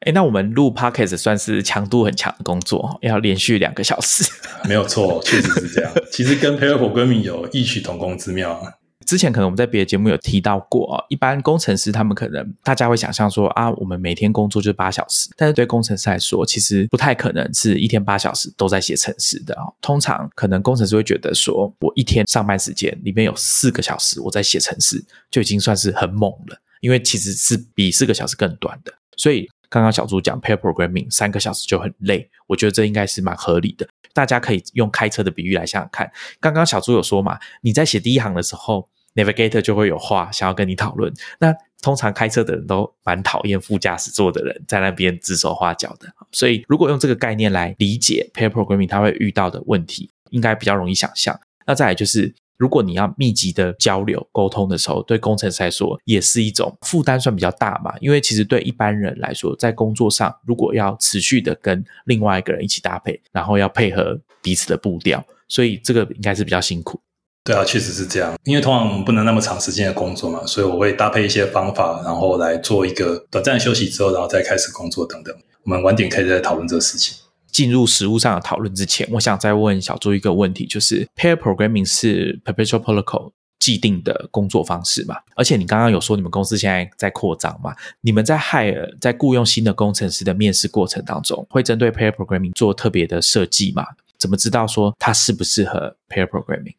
[0.00, 4.24] 哎，那我们录 podcast 算是强度很强的工作，要连续两个小时。
[4.68, 5.90] 没有错，确实是这样。
[6.12, 8.60] 其实跟 pair programming 有异曲同工之妙。
[9.06, 19.62] 之前可能我们在别的节目有提到过啊，一般工程师他们可能大家会想象说啊，我们每天工作就八小时，但是对工程师来说，其实不太可能是一天八小时都在写程式的啊。
[19.80, 28.92] 通常可能工程师会觉得说，我一天上班时间里面有四个小时我在写程式，就已经算是很猛了，因为其实是比四个小时更短的。
[29.16, 33.88] 所以刚刚小朱讲 pair programming 三个小时就很累，我觉得这应该是蛮合理的。
[34.12, 36.10] 大家可以用开车的比喻来想想看，
[36.40, 38.88] 刚刚小朱有说嘛，你在写第一行的时候。
[39.16, 41.10] Navigator 就会有话想要跟你讨论。
[41.38, 41.50] 那
[41.80, 46.06] 通常开车的人都蛮讨厌副驾驶座的人在那边指手画脚的。
[46.32, 51.34] 所以如果用这个概念来理解 pair programming，它会遇到的问题，应该比较容易想象。
[51.66, 57.94] 那再来就是如果你要密集的交流沟通的时候，对工程师来说也是一种负担，算比较大嘛。
[58.00, 67.00] 因为其实对一般人来说，在工作上如果要持续的跟另外一个人一起搭配，然后要配合彼此的步调，所以这个应该是比较辛苦。
[67.44, 68.36] 对啊，确实是这样。
[68.44, 75.32] 因为通常我们不能那么长时间的工作嘛，所以我会搭配一些方法，然后来做一个短暂休息之后，然后再开始工作等等。
[75.62, 77.16] 我们晚点可以再讨论这个事情。
[77.56, 85.16] 进入实物上的讨论之前，我想再问小朱一个问题，就是 pair programming 是 perpetual protocol 既定的工作方式嘛？
[85.34, 87.74] 而且你刚刚有说你们公司现在在扩张嘛？
[88.02, 93.86] 你们在 hire 在雇佣新的工程师的面试过程当中，会针对 pair programming 做特别的设计吗？
[94.18, 96.74] 怎么知道说它适不适合 pair programming？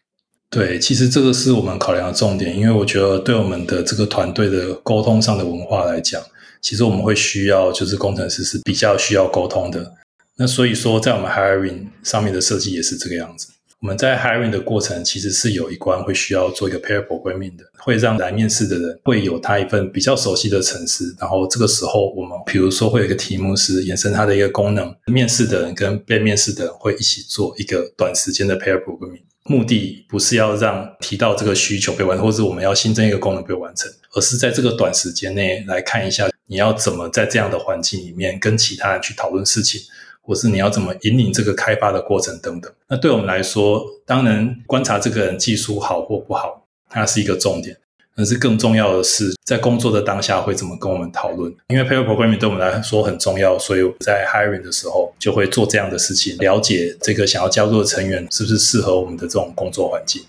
[0.52, 6.22] 对，其实这个是我们考量的重点，因为我觉得对我们的这个团队的沟通上的文化来讲，
[6.62, 9.96] 其实我们会需要就是工程师是比较需要沟通的。
[10.38, 13.48] 那所以说，在我们 hiring 上面的设计也是这个样子。
[13.80, 29.22] 我们在 hiring 的过程其实是有一关会需要做一个 pair programming 的，会让来面试的人会有他一份比较熟悉的程式，然后这个时候我们比如说会有一个题目是延伸它的一个功能，面试的人跟被面试的人会一起做一个短时间的 pair programming。
[29.44, 39.80] 目的不是要让提到这个需求被完成，或是我们要新增一个功能被完成，而是在这个短时间内来看一下你要怎么在这样的环境里面跟其他人去讨论事情，
[40.28, 42.70] 或是你要怎么引领这个开发的过程等等。
[42.90, 47.78] 那对我们来说，当然观察这个人技术好或不好，它是一个重点。
[48.14, 51.54] 但是更重要的是，在工作的当下会怎么跟我们讨论？
[51.68, 60.24] 因为 pair programming 对我们来说很重要，所以在 hiring 的时候就会做这样的事情，了解这个想要加入的成员是不是适合我们的这种工作环境。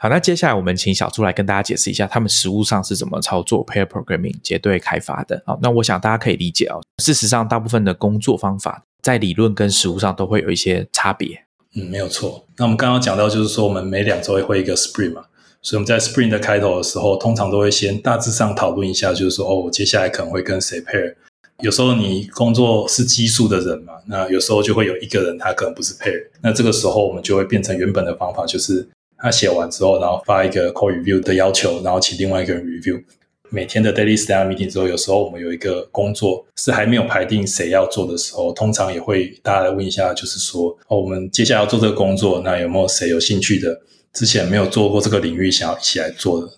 [0.00, 5.42] 好，那接下来我们请小朱来跟大家解释一下，他们实物上是怎么操作 pair programming 结对开发的。
[5.44, 6.80] 好，那我想大家可以理解哦。
[7.02, 11.44] 事实上，大部分的工作方法在理论跟实物上都会有一些差别。
[11.74, 12.46] 嗯，没有错。
[12.56, 15.24] 那我们刚刚讲到，就是说我们每两周会一个 sprint 嘛。
[15.60, 21.16] 所以我们在 Spring 的开头的时候，通常都会先大致上讨论一下，就是说，哦，我接下来可能会跟谁 pair。
[21.60, 26.28] 有时候你工作是基数的人嘛，那有时候就会有一个人他可能不是 pair。
[26.42, 28.88] 那这个时候我们就会变成原本的方法，就是
[29.18, 33.02] 他写完之后，然后发一个 call review 的要求，然后请另外一个人 review。
[33.50, 43.80] 每天的 daily stand meeting 之后，有时候我们有一个工作是还没有排定谁要做的时候，通常也会大家来问一下，就是说，哦，我们接下来要做这个工作，那有没有谁有兴趣的？
[44.12, 46.57] 之前没有做过这个领域，想要一起来做的。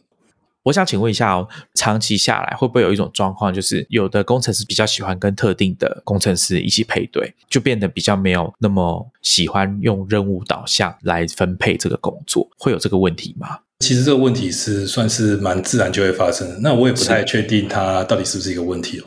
[0.63, 13.61] 我想请问一下哦，长期下来会不会有一种状况，就是有的工程师比较喜欢跟特定的工程师一起配对，就变得比较没有那么喜欢用任务导向来分配这个工作，会有这个问题吗？
[13.81, 16.59] 其实这个问题是算是蛮自然就会发生的。
[16.61, 19.05] 那我也不太确定它到底是不是一个问题哦。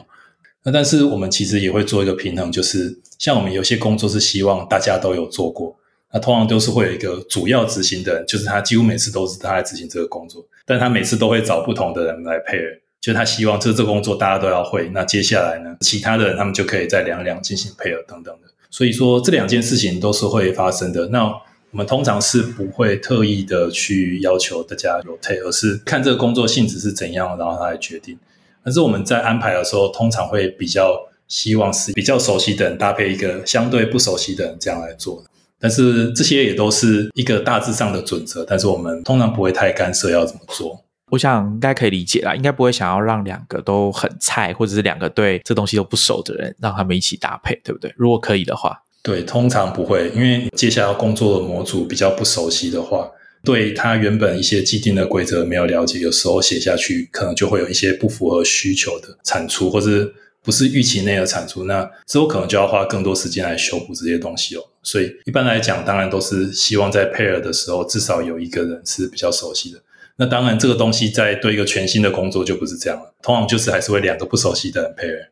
[0.63, 5.75] 那但是我们其实也会做一个平衡，就是像我们有些工作是希望大家都有做过。
[6.11, 12.63] 那通常都是会有一个主要执行的人，就是他几乎每次都是他来执行这个工作，但他每次都会找不同的人来配合，
[13.01, 14.89] 就他希望这这工作大家都要会。
[14.93, 18.47] 那接下来呢，其他的人他们就可以再两两进行配合等等的。
[18.69, 21.07] 所以说这两件事情都是会发生的。
[21.07, 21.25] 那
[21.71, 28.17] 我们通常是不会特意的去要求大家有配，而是看这个工作性质是怎样，然后他来决定。
[28.63, 30.97] 但是我们在安排的时候，通常会比较
[31.27, 35.23] 希望是比较熟悉的人搭配一个相对不熟悉的人这样来做。
[35.63, 40.83] 但是这些也都是一个大致上的准则，但是我们通常不会太干涉要怎么做。
[41.09, 47.93] 我想应该可以理解啦，应该不会想要让两个都很菜，或者是两个对这东西都不熟的人让他们一起搭配，对不对？
[47.95, 53.09] 如果可以的话，对，通常不会，因为接下来工作的模组比较不熟悉的话，
[53.45, 60.11] 对他原本一些既定的规则没有了解，有时候写下去可能就会有一些不符合需求的产出，或者
[60.43, 64.61] 不是预期内的产出，那之后可能就要花更多时间来修补这些东西哦。
[64.83, 69.79] 所以一般来讲，当然都是希望在 pair 的时候，至少有一个人是比较熟悉的。
[70.17, 75.27] 那当然，这个东西在对一个全新的工作就不是这样了，通常就是还是会两个不熟悉的人 pair。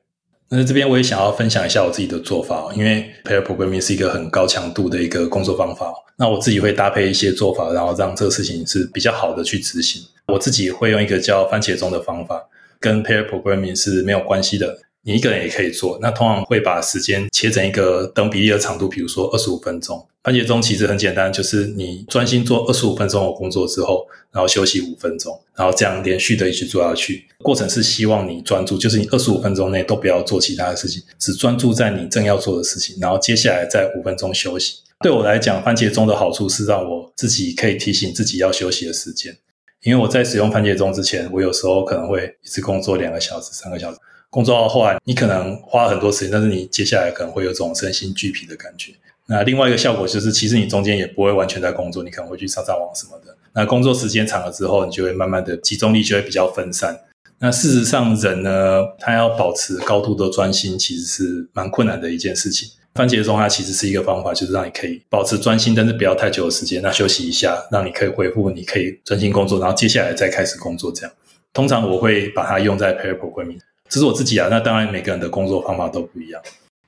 [0.50, 5.94] 那这边我也想要分享一下我自己的做法，因为 pair programming 是一个很高强度的一个工作方法。
[6.18, 10.02] 那我自己会搭配一些做法，然后让这个事情是比较好的去执行。
[10.28, 12.50] 我自己会用一个叫番茄钟的方法，
[12.80, 14.80] 跟 pair programming 是没有关系的。
[15.04, 20.08] 你一个人也可以做，那通常会把时间切成一个等比例的长度，比如说二十五分钟。
[20.24, 27.26] 番茄钟其实很简单，就是你专心做二十五分钟的工作之后，然后休息五分钟，然后这样连续的一直做下去。
[27.40, 34.76] 过程是希望你专注，就是你二十五分钟内都不要做其他的事情，只专注在你正要做的事情，然后接下来再五分钟休息。
[35.00, 39.36] 对我来讲，番茄钟的好处是让我自己可以提醒自己要休息的时间，
[39.82, 43.98] 因为我在使用番茄钟之前，我有时候可能会一直工作两个小时、三个小时。
[44.32, 48.94] 工作到后来，你可能花了很多时间，但是你接下来可能会有种身心俱疲的感觉。
[49.28, 53.38] 那另外一个效果就是，其实你中间也不会完全在工作，你可能会去上上网什么的。
[53.54, 56.98] 那工作时间长了之后，你就会慢慢的集中力就会比较分散。
[57.40, 62.70] 那事实上，人呢，他要保持高度的专心，其实是蛮困难的一件事情。
[62.94, 66.82] 番茄钟它其实是一个方法，就是让你可以保持专心，但是不要太久的时间。
[66.82, 70.92] 那休息一下，让你可以恢复，你可以专心工作，然后接下来再开始工作。
[70.92, 71.12] 这样，
[71.54, 73.60] 通常我会把它用在 pair programming，
[73.92, 74.48] 这是我自己啊。
[74.50, 76.42] 那当然，每个人的工作方法都不一样。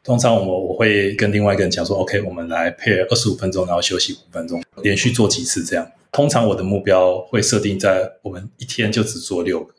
[0.06, 5.86] 通常我我会跟另外一个人讲说，OK，我们来 pair 二十五分钟，然后休息五分钟，连续做几次这样。
[6.14, 9.74] 通常我的目标会设定在我们一天就只做六个，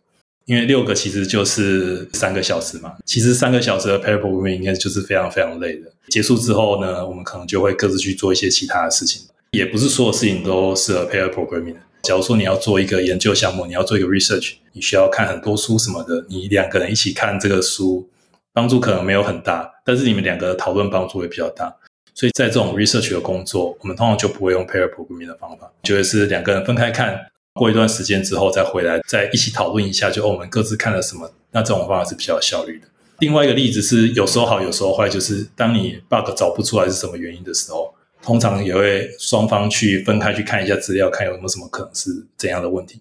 [0.45, 2.95] 因为六个其实就是三个小时嘛。
[3.07, 5.91] 其实三个小时的 pair programming 应该就是非常非常累的。
[6.09, 9.23] 结束之后呢，我们可能就会各自去做一些其他的事情。
[9.55, 11.81] 也不是所有事情都适合 pair programming 的。
[12.03, 18.09] 假如说你要做一个研究项目，你要做一个 research，你需要看很多书什么的，你两个人一起看这个书。
[18.57, 21.75] 帮助可能没有很大，但是你们两个讨论帮助会比较大。
[22.15, 27.19] 所以在这种 research 的工作，我们通常就不会用 pair programming 的方法，就会是两个人分开看，
[27.55, 31.29] 过一段时间之后再回来，再一起讨论一下，就我们各自看了什么。
[31.51, 32.87] 那这种方法是比较有效率的。
[33.19, 37.94] 另外一个例子是，有时候好，有时候坏，就是当你 bug 找不出来是什么原因的时候，
[38.25, 42.99] 通常也会双方去分开去看一下资料，看有没有什么可能是怎样的问题。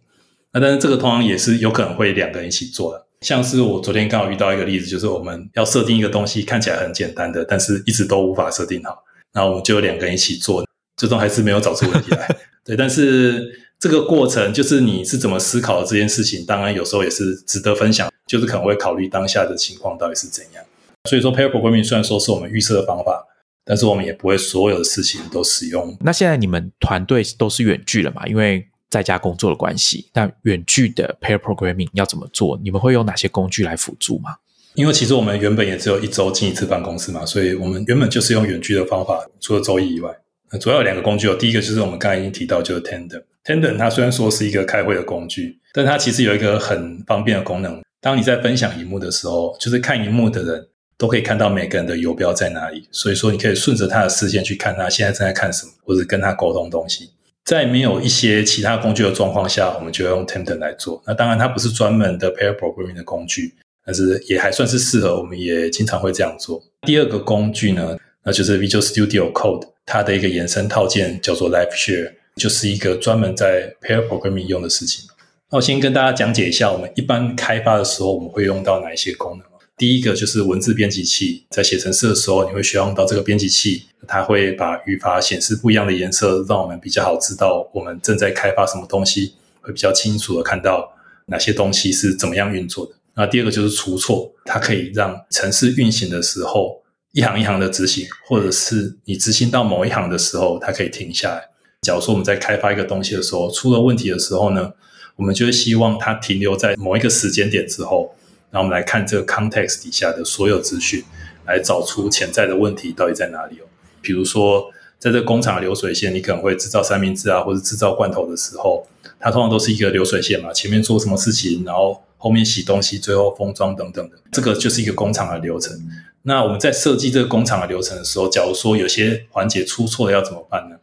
[0.52, 3.06] 那但是这个通常也是有可能会两个人一起做的。
[3.22, 9.02] 像是我昨天刚好遇到一个例子，就是我们要设定一个东西，看起来很简单的，但是一直都无法设定好。
[9.34, 10.68] 那我们就两个人一起做，
[10.98, 12.28] 最终还是没有找出问题来。
[12.66, 13.50] 对，但是
[13.80, 20.64] 这个过程就是你是怎么思考的这件事情，当然有时候也是值得分享，就是可能会考虑当下的情况到底是怎样。
[21.10, 23.26] 所以说，pair programming 虽然说是我们预设的方法，
[23.66, 25.96] 但是我们也不会所有的事情都使用。
[26.02, 28.26] 那现在你们团队都是远距了嘛？
[28.28, 32.60] 因为在家工作的关系，那远距的 pair programming 要怎么做？
[32.64, 34.36] 你们会用哪些工具来辅助吗？
[34.76, 39.24] 因为其实我们原本也只有一周进一次办公室嘛，所以我们原本就是用远距的方法。
[39.40, 40.10] 除了周一以外，
[40.52, 41.36] 那主要有两个工具哦。
[41.36, 43.24] 第一个就是我们刚才已经提到，就是 Tandem。
[43.44, 47.82] Tandem 它虽然说是一个开会的工具，但它其实有一个很方便的功能。
[48.02, 50.68] 当你在分享荧幕的时候，就是看荧幕的人
[51.04, 57.10] 都可以看到每个人的游标在哪里，所以说你可以顺着他的视线去看他现在正在看什么，或者跟他沟通东西。
[57.44, 61.04] 在没有一些其他工具的状况下，我们就用 Tandem 来做。
[61.06, 63.54] 那当然，它不是专门的 pair programming 的工具，
[63.86, 65.18] 但是也还算是适合。
[65.18, 66.64] 我们也经常会这样做。
[66.88, 75.06] 第二个工具呢，那就是 Visual Studio Code，它的一个延伸套件叫做 Live Share，就是一个专门在 pair programming 用的事情。
[75.52, 79.53] 那我先跟大家讲解一下，我们一般开发的时候，我们会用到哪一些功能。
[79.76, 90.94] 第一个就是文字编辑器，在写程式的时候，你会需要用到这个编辑器，它会把语法显示不一样的颜色，让我们比较好知道我们正在开发什么东西，会比较清楚的看到
[91.26, 92.92] 哪些东西是怎么样运作的。
[93.16, 101.50] 那第二个就是除错，它可以让程式运行的时候一行一行的执行，或者是你执行到某一行的时候，它可以停下来。
[101.82, 104.72] 假如说我们在开发一个东西的时候出了问题的时候呢，
[105.16, 108.16] 我们就会希望它停留在某一个时间点之后。
[108.54, 111.04] 那我们来看这个 context 底下的所有资讯，
[111.48, 113.66] 来找出潜在的问题到底在哪里哦。
[114.00, 118.86] 比如说，在这工厂的流水线，你可能会制造三明治啊，或者制造罐头的时候，
[119.20, 125.76] 它通常都是一个流水线嘛，前面做什么事情，然后后面洗东西，最后封装等等的，这个就是一个工厂的流程。
[126.22, 130.76] 那我们在设计这个工厂的流程的时候，假如说有些环节出错了，要怎么办呢？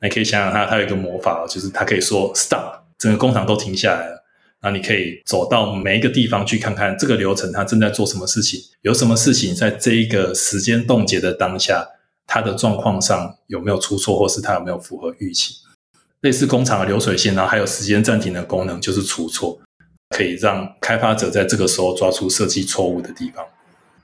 [0.00, 4.17] 那可以想想它，它有一个魔法，就是它可以说 stop，整个工厂都停下来了。
[4.60, 11.86] 那你可以走到每一个地方去看看这个流程，它正在做什么事情，有什么事情在这一个时间冻结的当下，
[12.26, 15.54] 它的状况上有没有出错，或是它有没有符合预期？
[16.22, 19.60] 类似工厂的流水线，然后还有时间暂停的功能，就是出错，
[20.16, 23.44] 可以让开发者在这个时候抓出设计错误的地方。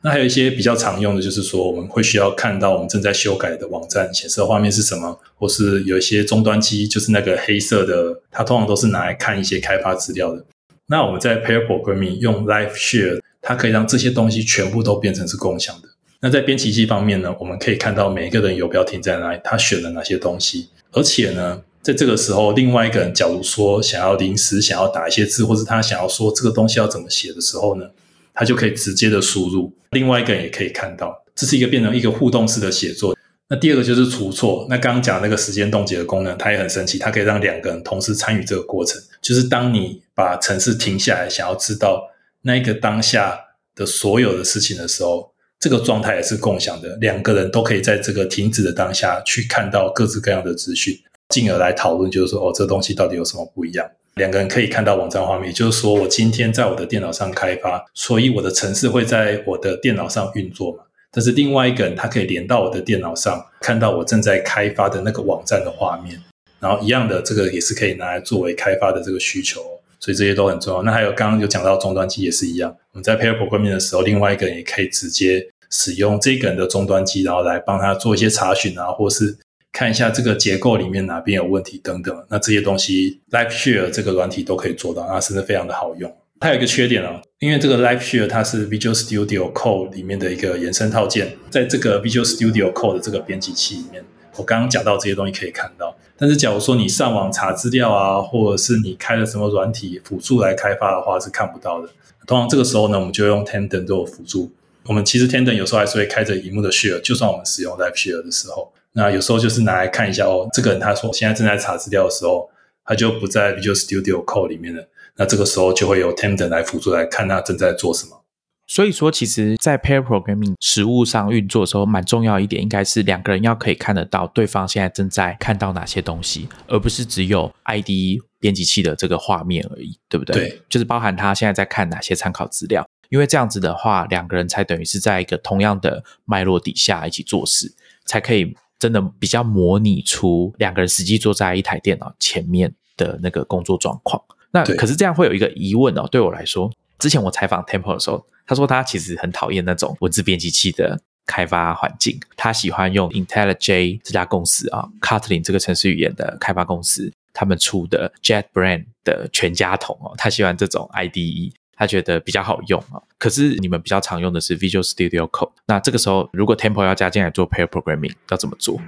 [0.05, 10.44] 那还有一些比较常用的，就是说我们会需要看到我们正在修改的网站显示的画面是什么，或是有一些终端机，就是那个黑色的，它通常都是拿来看一些开发资料的。
[10.88, 15.88] 那我们在 pair programming 用 Live Share，它可以让这些东西全部都变成是共享的。
[16.20, 27.86] 那在编辑器方面呢，我们可以看到每一个人游标停在哪里，他选了哪些东西，而且呢，在这个时候，另外一个人假如说想要临时想要打一些字，或是他想要说这个东西要怎么写的时候呢？
[28.35, 33.16] 他就可以直接的输入，另外一个人也可以看到，这是一个变成一个互动式的写作。
[33.49, 34.66] 那第二个就是除错。
[34.70, 39.01] 那刚刚讲那个时间冻结的功能，它也很神奇，它可以让两个人同时参与这个过程。
[39.20, 42.11] 就是当你把城市停下来，想要知道
[42.43, 43.39] 那一个当下
[43.74, 45.30] 的所有的事情的时候，
[45.61, 53.87] 这个状态也是共享的，两个人都可以在这个停止的当下去看到各自各样的资讯，进而来讨论，就是说哦，这东西到底有什么不一样。
[54.16, 60.84] 两个人可以看到网站画面，也就是说，我今天在我的电脑上开发，所以我的程式会在我的电脑上运作嘛。
[61.10, 66.20] 但是另外一个人他可以连到我的电脑上，看到我正在开发的那个网站的画面。
[66.60, 69.60] 然后一样的，这个也是可以拿来作为开发的这个需求，
[70.00, 70.82] 所以这些都很重要。
[70.82, 79.36] 那还有刚刚有讲到终端机也是一样，我们在 pair programming 的时候，另外一个人也可以直接使用这个人的终端机，然后来帮他做一些查询啊，或是
[79.75, 82.25] 看一下这个结构里面哪边有问题等等。
[82.31, 86.16] 那这些东西 Live Share 这个软体都可以做到，那甚至非常的好用。
[86.39, 94.05] 它有一个缺点哦，因为这个 Live Share 它是 Visual Studio Code 里面的一个延伸套件，在这个 Visual Studio Code 的这个编辑器里面，
[94.37, 95.97] 我刚刚讲到这些东西可以看到。
[96.16, 101.89] 但是，假如说你上网查资料啊，或者是你开了什么软体辅助来开发的话，是看不到的。
[102.29, 104.53] 通常这个时候呢，我们就用 Tandem 做辅助。
[104.85, 112.49] 我们其实 Tandem 有时候还是会开着荧幕的 Share，就算我们使用 Live Share 的时候，那有时候就是拿来看一下哦，这个人他说现在正在查资料的时候，
[112.84, 114.88] 他就不在 Visual Studio Code 里面了。
[115.16, 118.22] 那这个时候就会有 Tandem 来辅助来看他正在做什么。
[118.66, 130.34] 所以说，其实，在 pair programming 实物上运作的时候，蛮重要一点，应该是两个人要可以看得到对方现在正在看到哪些东西，而不是只有 IDE 编辑器的这个画面而已，对不对？
[130.34, 137.74] 对，就是包含他现在在看哪些参考资料，因为这样子的话，两个人才等于是在一个同样的脉络底下一起做事，
[138.07, 144.22] 才可以真的比较模拟出两个人实际坐在一台电脑前面的那个工作状况。
[144.51, 148.27] 那可是这样会有一个疑问哦，对我来说，之前我采访 Temple 的时候。
[148.47, 163.01] 他说他其实很讨厌那种文字编辑器的开发环境，他喜欢用 IntelliJ 这家公司啊，Kotlin 这个程式语言的开发公司他们出的 JetBrains 的全家桶哦，他喜欢这种 IDE，他觉得比较好用啊。
[163.18, 168.81] 可是你们比较常用的是 Visual Studio Code，那这个时候如果 Temple 要加进来做 pair programming，要怎么做？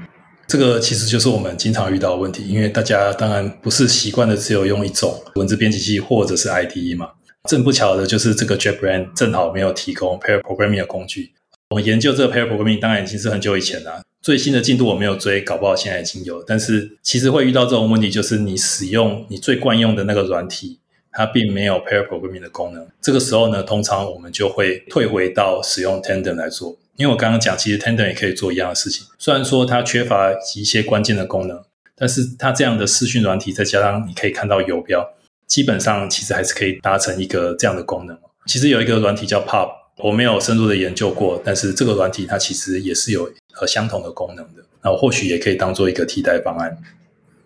[0.47, 7.11] 这个其实就是我们经常遇到的问题，因为大家当然不是习惯的只有用一种文字编辑器或者是 IDE 嘛。
[7.49, 11.33] 正不巧的就是这个 JetBrains 正好没有提供 pair programming 的工具。
[11.71, 16.43] 我们研究这个 pair programming 当然已经是很久以前了，最新的进度我没有追，搞不好现在已经有。
[16.45, 20.79] 但是其实会遇到这种问题，就是你使用你最惯用的那个软体，
[21.17, 22.87] 它并没有 pair programming 的功能。
[23.01, 26.77] 这个时候呢，通常我们就会退回到使用 Tandem 来做。
[26.97, 31.63] 因为我刚刚讲，其实 Tandem 也可以做一样的事情，虽然说它缺乏一些关键的功能，
[31.97, 35.07] 但是它这样的视讯软体，再加上你可以看到游标。
[35.47, 38.19] 基本上其实还是可以达成一个这样的功能。
[38.47, 44.63] 其实有一个软体叫 Pub，我没有深入的研究过，但是这个软体它其实也是有呃相同的功能的。
[44.83, 46.77] 那或许也可以当做一个替代方案。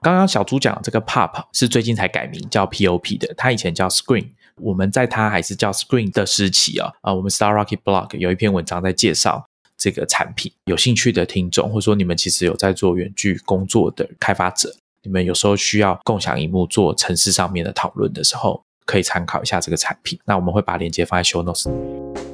[0.03, 4.29] 刚刚小朱讲这个 Pub 是最近才改名叫 POP 的，它以前叫 Screen。
[4.57, 9.47] 我们在它还是叫 Screen 的时期啊，啊，我们 Star Rocket Blog 有一篇文章在介绍
[9.77, 10.51] 这个产品。
[10.65, 14.75] 有兴趣的听众，或者说你们其实有在做远距工作的开发者。
[15.03, 20.19] 你们有时候需要共享荧幕做城市上面的讨论的时候，可以参考一下这个产品。
[20.25, 22.30] 那我们会把链接放在 show notes。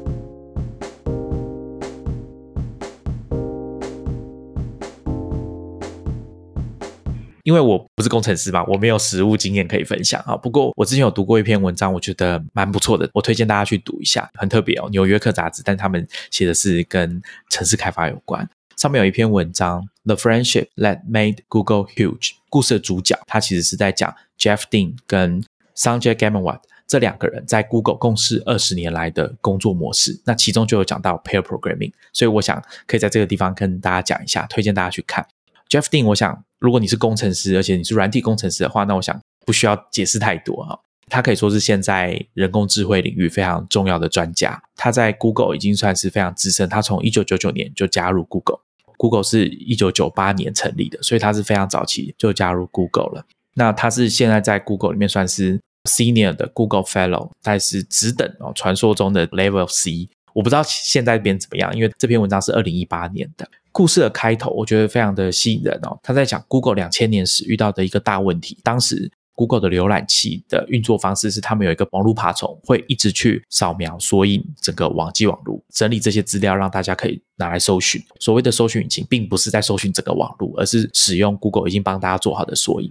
[7.47, 10.37] 因为我不是工程师嘛，我没有实物经验可以分享啊。
[10.37, 18.49] 不过我之前有读过一篇文章，我觉得蛮不错的，我推荐大家去读一下，很特别哦，《纽约客》杂志，但他们写的是跟城市开发有关。
[18.77, 22.33] 上面有一篇文章，The Friendship That Made Google Huge。
[22.51, 25.41] 故事的主角他其实是在讲 Jeff Dean 跟
[25.77, 30.21] Sanjay Gamawat 这两个人在 Google 共事二十年来的工作模式。
[30.25, 35.25] 那其中就有讲到 pair programming，所以我想可以在这个地方跟大家讲一下，推荐大家去看
[35.69, 36.07] Jeff Dean。
[36.07, 40.79] 我想如果你是工程师，而且你是软体工程师的话，那我想不需要解释太多哈。
[41.09, 44.61] 他可以说是现在人工智慧领域非常重要的专家。
[44.75, 48.59] 他在 Google 已经算是非常资深，他从一九九九年就加入 Google。
[48.97, 53.27] Google 是一九九八年成立的，所以他是非常早期就加入 Google 了。
[53.55, 60.09] 那他是现在在 Google 里面算是 Senior 的 Google Fellow，但是只等哦，传说中的 Level C。
[60.37, 63.49] 我不知道现在边怎么样，因为这篇文章是二零一八年的。
[63.73, 69.11] 故事的开头我觉得非常的吸引人哦，他在讲 Google 两千年时遇到的一个大问题，当时。
[69.39, 78.03] Google 的浏览器的运作方式是，他们有一个网络爬虫，会一直去扫描、索引整个网际网络，整理这些资料，让大家可以拿来搜寻。
[78.19, 82.91] 所谓的搜寻引擎，并不是在搜寻整个网络，而是使用 Google 已经帮大家做好的索引。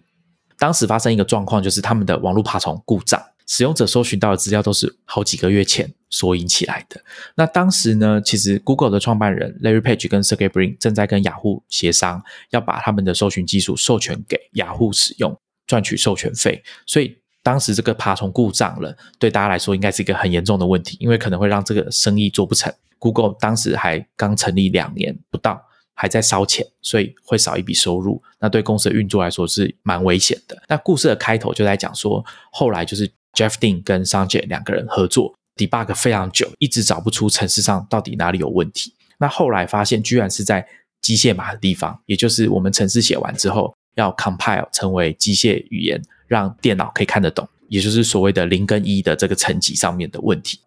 [0.59, 7.01] 当时发生一个状况，就是他们的网络爬虫故障，使用者搜寻到的资料都是好几个月前索引起来的。
[7.35, 15.37] 那当时呢，其实 Google 的创办人 Larry Page 跟 Sergey Brin 正在跟雅虎协商，要把他们的搜寻技术授权给雅虎使用。
[15.67, 22.71] 赚取授权费，所以当时这个爬虫故障了，对大家来说应该是一个很严重的问题，因为可能会让这个生意做不成。
[22.99, 25.59] Google 当时还刚成立两年不到，
[25.95, 28.21] 还在烧钱，所以会少一笔收入。
[28.39, 30.55] 那对公司的运作来说是蛮危险的。
[30.67, 38.93] 那故事的开头就在讲说，后来就是 Jeff Dean 跟 Sanjay 两个人合作，debug 非常久，一直找不出城市上到底哪里有问题。
[39.17, 40.65] 那后来发现，居然是在
[41.01, 50.59] 机械码的地方，也就是我们程式写完之后要 compile 成为机械语言，让电脑可以看得懂，也就是所谓的零跟一的这个层级上面的问题，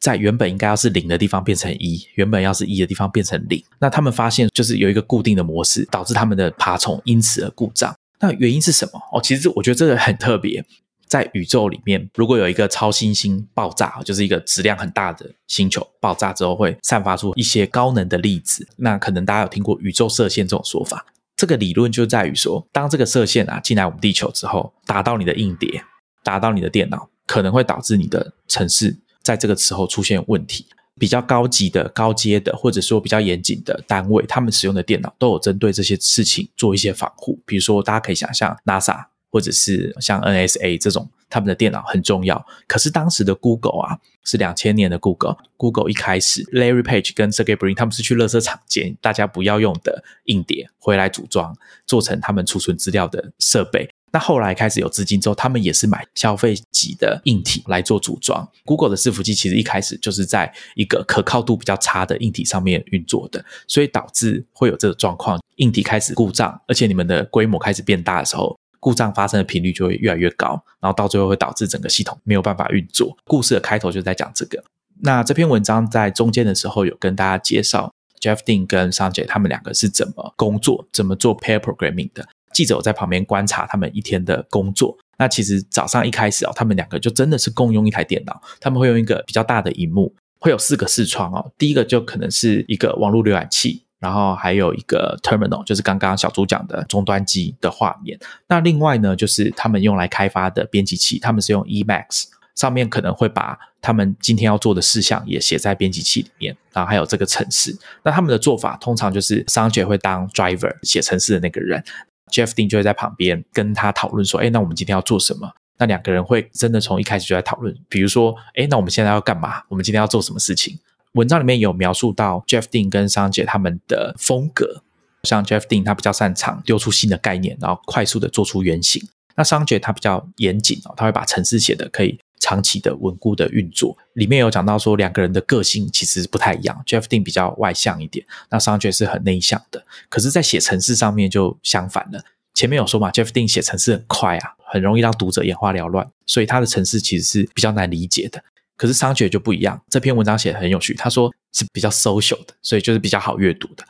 [0.00, 3.62] 在原本应该要是零的地方变成一，原本要是一的地方变成零。
[3.78, 7.94] 那他们发现就是有一个固定的模式，导致他们的爬虫因此而故障。
[8.20, 9.00] 那原因是什么？
[9.12, 10.64] 哦，其实我觉得这个很特别。
[11.06, 18.66] 在宇宙里面，如果有一个超新星爆炸，就是一个质量很大的星球爆炸之后，会散发出一些高能的粒子。
[18.76, 21.04] 那可能大家有听过宇宙射线这种说法。
[21.36, 25.82] 这个理论就在于说，当这个射线啊进来我们地球之后，打到你的硬碟，
[26.22, 30.66] 打到你的电脑，可能会导致你的城市在这个时候出现问题。
[30.96, 37.40] 比较高级的、高阶的，或者说比较严谨的单位，他们使用的电脑都有针对这些事情做一些防护。
[37.44, 39.06] 比如说，大家可以想象 NASA。
[39.34, 42.46] 或者是像 NSA 这种，他们的电脑很重要。
[42.68, 45.36] 可是当时的 Google 啊，是两千年的 Google。
[45.56, 51.52] Google 一开始，Larry Page 跟 Sergey Brin 他们是去乐色厂捡大家不要用的硬碟回来组装，
[51.84, 53.90] 做成他们储存资料的设备。
[54.12, 58.48] 那后来开始有资金之后，他们也是买消费级的硬体来做组装。
[58.64, 68.56] Google 的伺服器其实一开始就是在一个可靠度比较差的硬体上面运作的，所以导致会有这个状况，硬体开始故障，而且你们的规模开始变大的时候。
[68.84, 73.16] 故障发生的频率就会越来越高，然后到最后会导致整个系统没有办法运作。
[73.24, 74.62] 故事的开头就在讲这个。
[75.00, 77.90] 那这篇文章在中间的时候有跟大家介绍
[78.20, 82.28] Jeff Dean 跟 Sanjay 他们两个是怎么工作、怎么做 pair programming 的。
[82.52, 84.94] 记者在旁边观察他们一天的工作。
[85.16, 91.50] 那其实早上一开始哦，他们两个就真的是共用一台电脑，他们会用一个比较大的荧幕，会有四个视窗哦。
[91.56, 93.82] 第一个就可能是一个网络浏览器。
[94.04, 98.18] 然后还有一个 terminal，就是刚刚小朱讲的终端机的画面。
[98.46, 102.24] 那另外呢，就是他们用来开发的编辑器，他们是用 Emacs，
[102.54, 106.54] 上面可能会把他们今天要做的事项也写在编辑器里面。
[106.74, 107.74] 然后还有这个程式。
[108.02, 111.82] 那他们的做法通常就是商姐会当 driver 写程式的那个人
[112.30, 119.62] ，Jeff Dean 就会在旁边跟他讨论说：“哎，那我们今天要做什么？”那两个人会真的从一开始就在讨论，比如说：“哎，那我们现在要干嘛？
[119.68, 120.78] 我们今天要做什么事情？”
[121.14, 124.82] 文章里面有描述到 Jeff Dean 跟商杰他们的风格，
[125.22, 129.00] 像 Jeff Dean 他比较擅长丢出新的概念，然后快速的做出原型。
[129.36, 133.96] 那商杰他比较严谨哦，他会把程式写的可以长期的稳固的运作。
[134.14, 139.86] 里面有讲到说两个人的个性其实不太一样，Jeff Dean 比较外向一点，那商杰是很内向的。
[140.08, 142.24] 可是，在写程式上面就相反了。
[142.54, 148.42] 前面有说嘛，Jeff Dean 写程式很快啊，很容易让读者眼花缭乱，所以他的程式其实是比较难理解的。
[148.76, 150.94] 可是商学就不一样，这篇文章写的很有趣。
[150.94, 153.84] 他说是比较 social 的，所以就是比较好阅读的。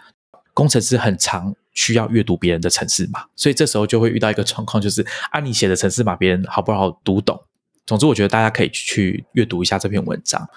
[0.52, 7.42] 工程师很常需要阅读别人的程式码，所以这时候就会遇到一个状况，就是啊，你写的程式码别人好不好读懂？
[7.86, 10.48] 总之，我觉得大家可以去阅读一下这篇文章。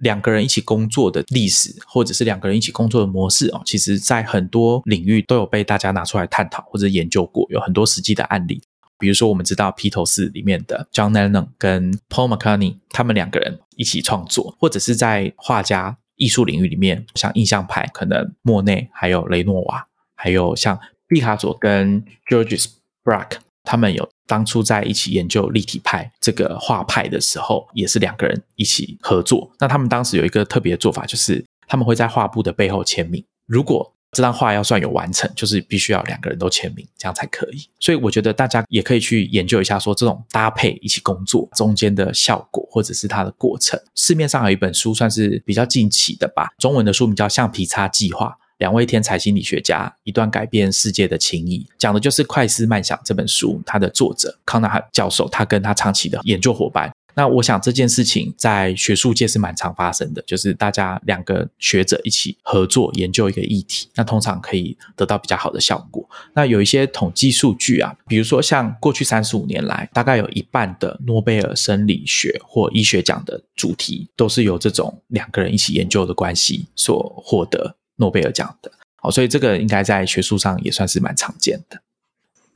[0.00, 8.62] 两个人一起工作的历史，或者是两个人一起工作的模式哦，其实在很多领域都有被大家拿出来探讨或者研究过，有很多实际的案例。
[8.98, 22.66] 比如说，我们知道披头士里面的 John Lennon 跟 Paul McCartney，他们两个人一起创作，或者是在画家艺术领域里面，像印象派，可能莫内还有雷诺瓦，还有像毕卡索跟 Georges
[23.04, 29.50] Braque，他们有当初在一起研究立体派这个画派的时候，也是两个人一起合作。
[29.60, 33.22] 那他们当时有一个特别的做法，就是他们会在画布的背后签名。
[33.46, 37.68] 如果这张画要算有完成，就是必须要两个人都签名，这样才可以。
[37.78, 43.78] 所以我觉得大家也可以去研究一下，说这种搭配一起工作中间的效果，或者是它的过程。
[43.94, 48.28] 市面上有一本书算是比较近期的吧，中文的书名叫《橡皮擦计划》，
[48.58, 56.90] 两位天才心理学家一段改变世界的情谊，讲的就是《快思慢想》这本书，它的作者康纳教授，他跟他长期的研究伙伴。
[57.16, 66.06] 那我想这件事情在学术界是蛮常发生的，就是大家两个学者一起合作研究一个议题，那通常可以得到比较好的效果。
[66.34, 78.70] 那有一些统计数据啊，比如说像过去三十五年来，大概有一半的诺贝尔生理学或医学奖的主题，都是由这种两个人一起研究的关系所获得诺贝尔奖的。
[78.96, 81.80] 好，所以这个应该在学术上也算是蛮常见的。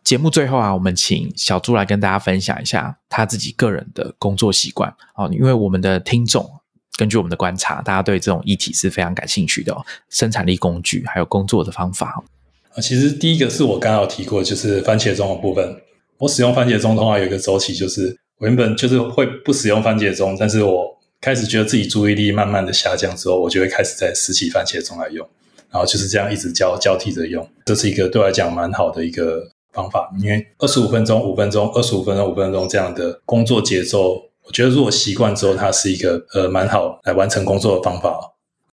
[0.03, 5.29] 节目最后啊，我们请小朱来跟大家分享一下他自己个人的工作习惯哦。
[5.33, 6.51] 因为我们的听众
[6.97, 9.77] 根据我们的观察，大家对这种议题是非常感兴趣的。
[10.09, 12.23] 生产力工具还有工作的方法
[12.75, 15.81] 啊，其实第一个是我刚刚有提过，就是番茄钟的部分。
[16.19, 25.27] 我使用番茄钟的话，有一个周期，就是我原本就是会不使用番茄钟，但是我开始觉得自己注意力慢慢的下降之后，我就会开始在拾起番茄钟来用，
[25.71, 27.49] 然后就是这样一直交交替着用。
[27.65, 29.53] 这是一个对我来讲蛮好的一个。
[29.73, 34.15] 方法，因为二十五分钟、五分钟、二十五分钟、五分钟这样的工作节奏，
[34.45, 38.19] 我觉得如果习惯之后，它是一个呃蛮好来完成工作的方法。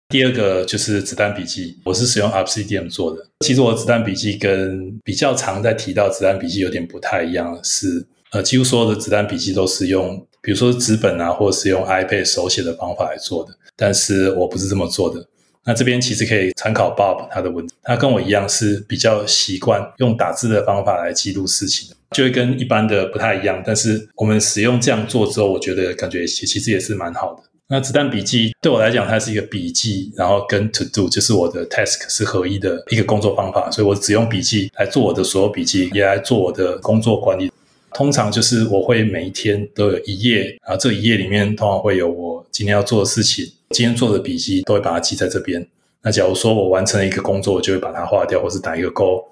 [0.09, 3.27] 第二个就是子弹笔记，我是使用 Obsidian 做的。
[3.40, 13.51] 其实我的子弹笔记跟比较常在提到子弹笔记有点不太一样，是呃，几乎所有的子弹笔记都是用，比如说纸本啊，或者是用 iPad 手写的方法来做的。
[13.77, 15.27] 但是我不是这么做的。
[15.67, 23.61] 那这边其实可以参考 Bob 他的文字，他跟我一样是比较习惯用打字的方法来记录事情，就会跟一般的不太一样。
[23.67, 27.43] 但是我们使用这样做之后，我觉得感觉其其实也是蛮好的。
[27.69, 37.51] 那子弹笔记对我来讲，它是一个笔记，然后跟 To Do 就是我的 Task 是合一的一个工作方法，所以我只用笔记来做我的所有笔记，也来做我的工作管理。
[37.97, 45.66] 通常就是我会每一天都有一页，然后这一页里面通常会有我今天要做的事情，今天做的笔记都会把它记在这边。
[46.02, 49.24] 那假如说我完成了一个工作，我就会把它划掉，或是打一个勾。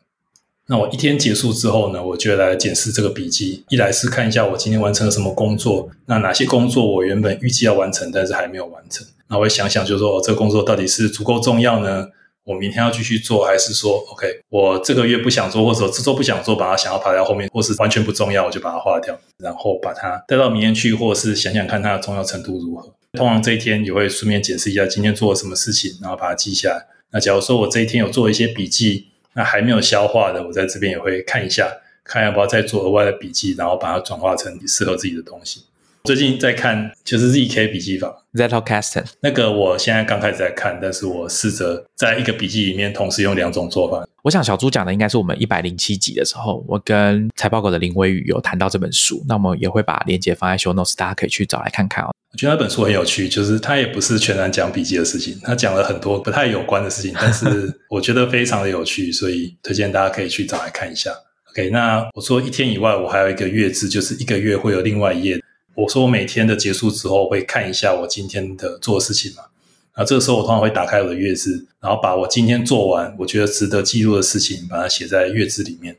[0.67, 3.63] 那我一天结束之后呢，我就来检视这个笔记。
[3.69, 9.07] 一来是看一下我今天完成了什么工作，那哪些工作我原本预计要完成，但是还没有完成。
[9.29, 12.09] 那我会想想，就是说这个工作到底是足够重要呢？
[12.45, 22.95] 我明天要继续做，还是说，OK，我这个月不想做，或者这周不想做，把它想要排在后面，或是完全不重要，我就把它划掉，然后把它带到明天去，或者是想想看它的重要程度如何。
[23.15, 26.87] 通常这一天也会顺便检视一下今天做了什么事情，然后把它记下来。
[27.11, 29.09] 那假如说我这一天有做一些笔记。
[29.37, 31.69] 那还没有消化的，我在这边也会看一下，
[32.05, 35.65] 看要不要再做额外的笔记，然后把它转化成适合自己的东西。
[36.05, 44.07] 最近在看就是 ZK 笔记法 Zettelkasten，那个我现在刚开始在看，但是我试着在一个笔记里面同时用两种做法。
[44.23, 52.15] 我想小朱讲的应该是我们一百零七集的时候，我跟财报狗的林威宇有谈到这本书，那我们也会把链接放在 Show Notes，大家可以去找来看看哦。
[52.33, 61.11] 我觉得那本书很有趣，就是它也不是全然讲笔记的事情，它讲了很多不太有关的事情，但是 我觉得非常的有趣，所以推荐大家可以去找来看一下。
[61.53, 65.41] OK，那我说一天以外，我还有一个月制，就是一个月会有另外一页。
[65.75, 69.43] 我说我每天的结束之后会看一下我今天的做事情嘛，
[69.97, 75.97] 那这个时候我通常会打开我的月制，然后把我今天做完我觉得值得记录的事情，把它写在月制里面。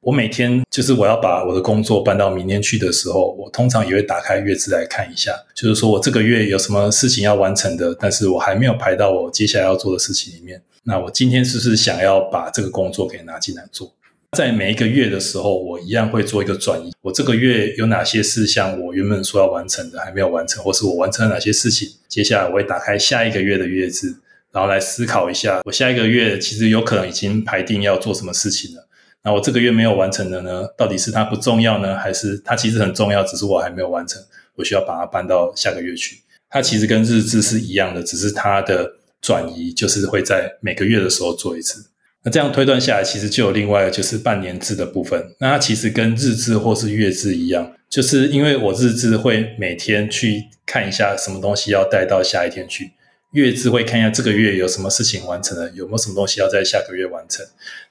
[0.00, 10.62] 我每天就是我要把我的工作搬到明天去的时候，我通常也会打开月志来看一下，就是说我这个月有什么事情要完成的，但是我还没有排到我接下来要做的事情里面。
[10.82, 13.90] 那我今天是不是想要把这个工作给拿进来做？
[14.34, 16.92] 在每一个月的时候，我一样会做一个转移。
[17.00, 21.88] 我这个月有哪些事项我原本说要完成的还没有完成，或是我完成了哪些事情？
[22.08, 24.14] 接下来我会打开下一个月的月志，
[24.52, 28.88] 然后来思考一下，我下一个月其实有可能已经排定要做什么事情了。
[29.22, 30.66] 那我这个月没有完成的呢？
[30.76, 34.22] 到底是它不重要呢，还是它其实很重要，只是我还没有完成？
[34.56, 36.20] 我需要把它搬到下个月去。
[36.50, 41.86] 它其实跟日志是一样的，只是它的转移就是会在每个月的时候做一次。
[42.24, 45.22] 那这样推断下来，其实就有另外就是半年制的部分。
[45.38, 52.92] 那它其实跟日志或是月志一样，就是因为我日志会每天去看一下什么东西要带到下一天去。
[53.32, 57.44] 月制会看一下这个月有什么事情完成了，有没有什么东西要在下个月完成。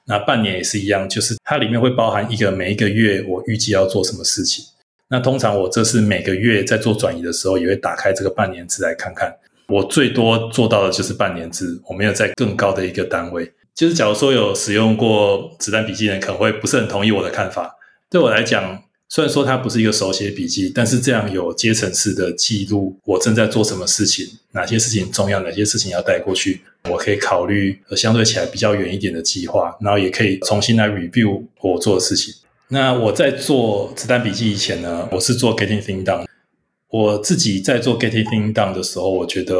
[0.06, 4.64] 那半年也是一样，就是它里面会包含一个每一个月我预计要做什么事情。
[5.10, 9.32] 那通常我这是每个月在做转移的时候，也会打开这个半年字来看看。
[9.68, 13.52] 我最多做到的就是半年字，我没有在更高的一个单位。
[13.74, 17.76] 就是假如说有使用过子弹笔记的人，可能会不是很同意我的看法。
[18.10, 18.82] 对我来讲。
[19.06, 32.34] 虽然说它不是一个手写笔记，但是这样有阶层式的记录，我正在做什么事情，哪些事情重要，哪些事情要带过去，我可以考虑相对起来比较远一点的计划，然后也可以重新来 review 我做的事情。
[32.68, 36.24] 那我在做子弹笔记以前呢，我是做 getting things done。
[36.88, 39.54] 我自己在做 getting things done 的时候，我觉得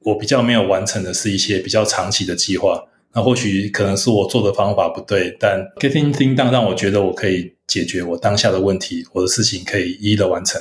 [0.00, 2.82] 我比较没有完成的是一些比较长期的计划。
[3.16, 10.60] 那或许可能是我做的方法不对，但 getting things done 让我觉得我可以解决我当下的问题，我的事情可以一一的完成。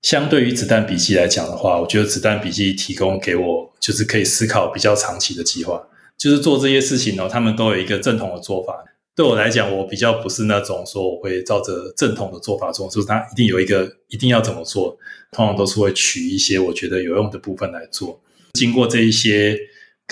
[0.00, 5.86] 相对于子弹笔记来讲的话，我觉得子弹笔记提供给我就是可以思考比较长期的计划，
[6.16, 8.72] 就是做这些事情呢，他们都有一个正统的做法。
[9.14, 14.96] 对我来讲，我比较不是那种说我会照着正统的做法做，就是它一定有一个一定要怎么做，
[15.32, 18.18] 通常都是会取一些我觉得有用的部分来做。
[18.54, 19.58] 经过这一些。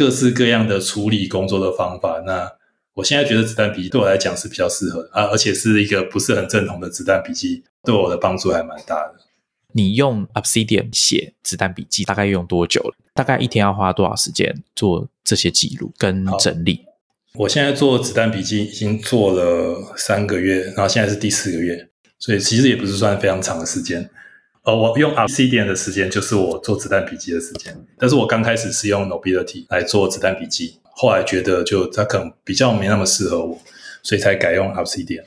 [0.01, 2.51] 各式各样的处理工作的方法，那
[2.95, 9.17] 我现在觉得子弹笔记对我来讲是比较适合的啊，而且是一个不是很正统的子弹笔记，对我的帮助还蛮大的。
[9.73, 12.95] 你用 Obsidian 写子弹笔记大概用多久了？
[13.13, 16.87] 大概一天要花多少时间做这些记录跟整理？
[17.35, 24.09] 我现在做子弹笔记已经做了三个月，然后现在是第四个月，所以其实也不是算非常长的时间。
[24.75, 33.59] 我用 obsc 点的时间就是我做子弹笔记的时间，但是我刚开始是用 Nobility 来做子弹笔记，后来觉得就它可能比较没那么适合我，
[34.03, 35.25] 所以才改用 obsc 点。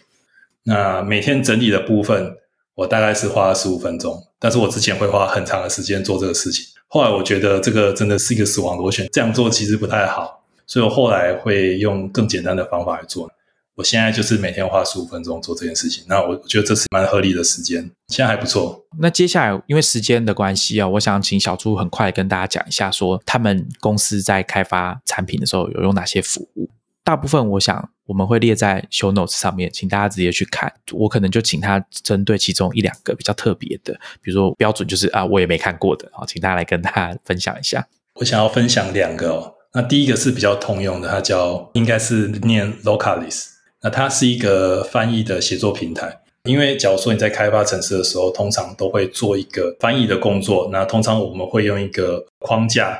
[0.63, 2.35] 那每天整理的部分，
[2.75, 13.29] 我大概是花十五分钟，但是我之前会花很长的时间做这个事情，后来我觉得这个真的是一个死亡螺旋，这样做其实不太好，所以我后来会用更简单的方法来做。
[13.75, 18.85] 我现在就是每天花十五分钟做这件事情，那我觉得这是蛮合理的时间，现在还不错。
[18.99, 26.69] 那接下来因为时间的关系啊，我想请小朱很快跟大家讲一下，说他们公司在开发产品的时候有用哪些服务。
[27.03, 30.71] 大部分我想我们会列在 show notes 上面，请大家直接去看。
[30.93, 37.85] 我可能就请他针对其中一两个比较特别的，比如说标准就是啊，我也没看过的啊，请大家来跟大家分享一下。
[38.19, 43.52] 我想要分享两个哦，那第一个是比较通用的，它叫应该是念 Localis。
[43.83, 50.69] 那它是一个翻译的协作平台，因为假如说你在开发程式的时候，通常都会做一个翻译的工作。
[50.71, 52.97] 那通常我们会用一个框架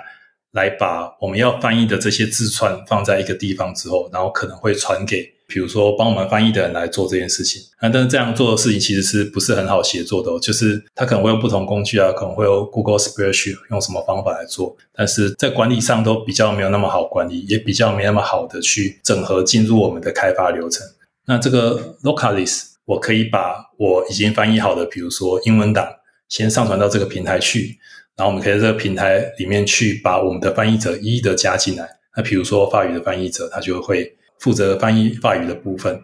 [0.51, 5.32] 来把我们要翻译的这些字串放在一个地方之后，然后可能会传给。
[5.45, 10.39] 比如说，帮我们翻译的人来做这件事情啊，但是这样做的事情其实是不是很好协作的？
[10.39, 20.87] 就是他可能会用不同工具啊，可能会用 Google Spreadsheet 用什么方法来做，但是在管理上都比较没有那么好管理，也比较没那么好的去整合进入我们的开发流程。
[21.25, 25.87] 那这个 Localis，我可以把我已经翻译好的，比如说英文档，
[26.29, 27.77] 先上传到这个平台去，
[28.15, 31.87] 然后我们可以在这个平台里面去把我们的翻译者一一的加进来。
[32.15, 34.15] 那比如说法语的翻译者，他就会。
[34.43, 36.01] 负责翻译法语的部分，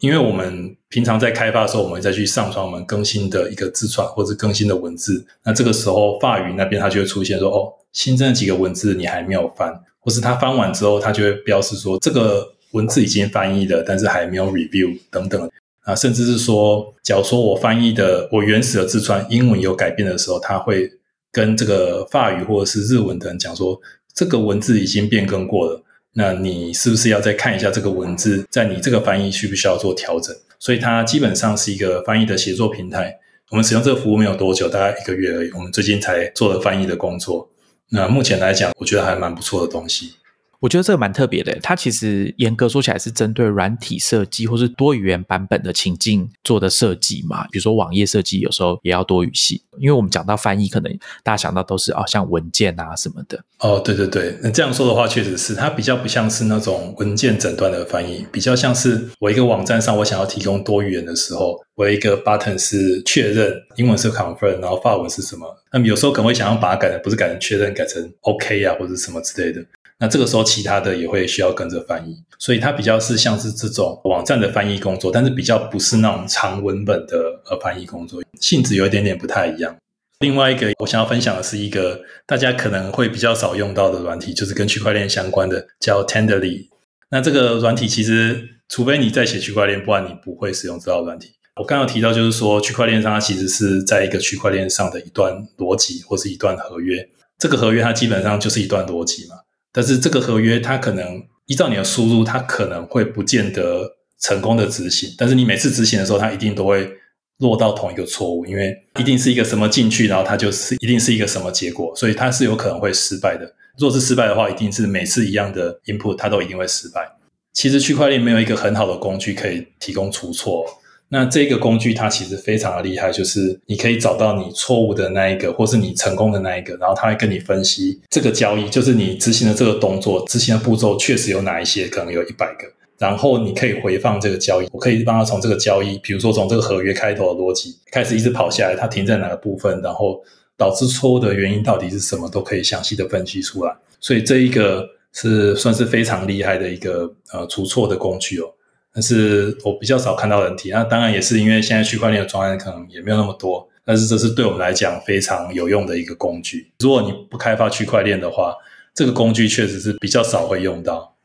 [0.00, 5.24] 因为我们平常在开发的时候，我们再去上传我们更新的一个字串或者更新的文字。
[5.44, 15.50] 那这个时候，法语那边它就会出现说：“哦，新增的几个文字你还没有翻，或是它翻完之后，它就会标示说这个文字已经翻译了，但是还没有 review 等等
[15.84, 20.90] 啊，甚至是说，假如说我翻译的我原始的字串英文有改变的时候，它会
[21.32, 23.80] 跟这个法语或者是日文的人讲说，
[24.12, 25.82] 这个文字已经变更过了。”
[26.14, 30.34] 那你是不是要再看一下这个文字，在你这个翻译需不需要做调整？
[30.58, 33.16] 所以它基本上是一个翻译的协作平台。
[33.50, 35.50] 我们使用这个服务没有多久，大概一个月而已。
[35.52, 37.48] 我们最近才做了翻译的工作。
[37.90, 40.12] 那目前来讲，我觉得还蛮不错的东西。
[40.60, 47.44] 我觉得这个蛮特别的，它其实严格说起来是针对软体设计或是多语言版本的情境做的设计嘛。
[47.50, 50.92] 比如说网页设计，有时候也要多语系，因为我们讲到翻译，可能
[51.24, 53.42] 大家想到都是哦，像文件啊什么的。
[53.60, 65.56] 哦，对对对，那这样说的话，确实是它比较不像是那种文件诊断的翻译，比较像是我一个网站上我想要提供多语言的时候，我一个 button 是确认，英文是 confirm，然后法文是什么？
[65.72, 69.64] 那么有时候可能会想要把它改成不是改成确认，改成 OK 啊或者什么之类的。
[70.00, 77.18] 那这个时候，其他的也会需要跟着翻译，所以它比较是像是这种网站的翻译工作，但是比较不是那种长文本的
[77.50, 79.76] 呃翻译工作，性质有一点点不太一样。
[80.20, 86.68] 另外一个我想要分享的是一个大家可能会比较少用到的软体，就是跟区块链相关的，叫 Tenderly。
[87.10, 91.32] 那这个软体其实，除非你在写区块链，不然你不会使用这套软体。
[91.56, 97.06] 我刚刚提到，就是说区块链上它其实是在一个区块链上的一段逻辑或是一段合约，
[97.38, 99.34] 这个合约它基本上就是一段逻辑嘛。
[99.72, 105.14] 但是这个合约，它可能依照你的输入，它可能会不见得成功的执行。
[105.16, 106.90] 但是你每次执行的时候，它一定都会
[107.38, 113.54] 落到同一个错误，因为一定是一个什么进去，然后它就是一定是一个什么结果，所以它是有可能会失败的。
[113.78, 117.08] 若是失败的话，一定是每次一样的 input，它都一定会失败。
[117.52, 120.64] 其实区块链没有一个很好的工具可以提供出错。
[121.12, 140.22] 那这个工具它其实非常的厉害，就是你可以找到你错误的那一个，或是你成功的那一个，然后它会跟你分析这个交易，就是你执行的这个动作，执行的步骤确实有哪一些，可能有一百个，然后你可以回放这个交易，我可以帮他从这个交易，比如说从这个合约开头的逻辑开始一直跑下来，它停在哪个部分，然后
[140.56, 143.74] 导致错误的原因到底是什么，都可以详细的分析出来。
[143.98, 148.44] 所以这一个是算是非常厉害的一个呃除错的工具哦。
[148.92, 156.72] 但是我比较少看到人提，那当然也是因为现在区块链的专案可能也没有那么多，但是这是对我们来讲非常有用的一个工具。
[156.80, 158.54] 如果你不开发区块链的话，
[158.94, 161.16] 这个工具确实是比较少会用到。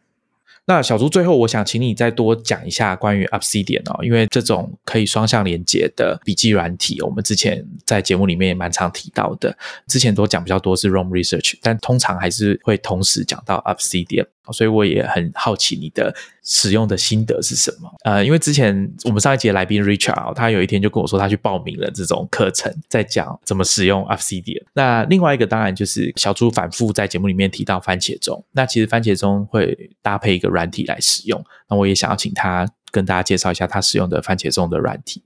[0.67, 9.55] 那小朱，最后我想请你再多讲一下关于 Obsidian 哦，因为这种可以双向连接的笔记软体，我们之前在节目里面也蛮常提到的。
[9.87, 14.25] 之前都讲比较多是 Roam Research，但通常还是会同时讲到 Obsidian。
[14.51, 16.13] 所以我也很好奇你的
[16.43, 17.91] 使用的心得是什么？
[18.03, 24.63] 呃，因为之前我们上一节来宾 Richard，他有一天就跟我说他去报名了这种课程，在讲怎么使用 Obsidian。
[24.73, 31.43] 那另外一个当然就是小猪反复在节目里面提到番茄钟，那其实番茄钟会搭配一个软体来使用。
[31.69, 35.23] 那我也想要请他跟大家介绍一下他使用的番茄钟的软体。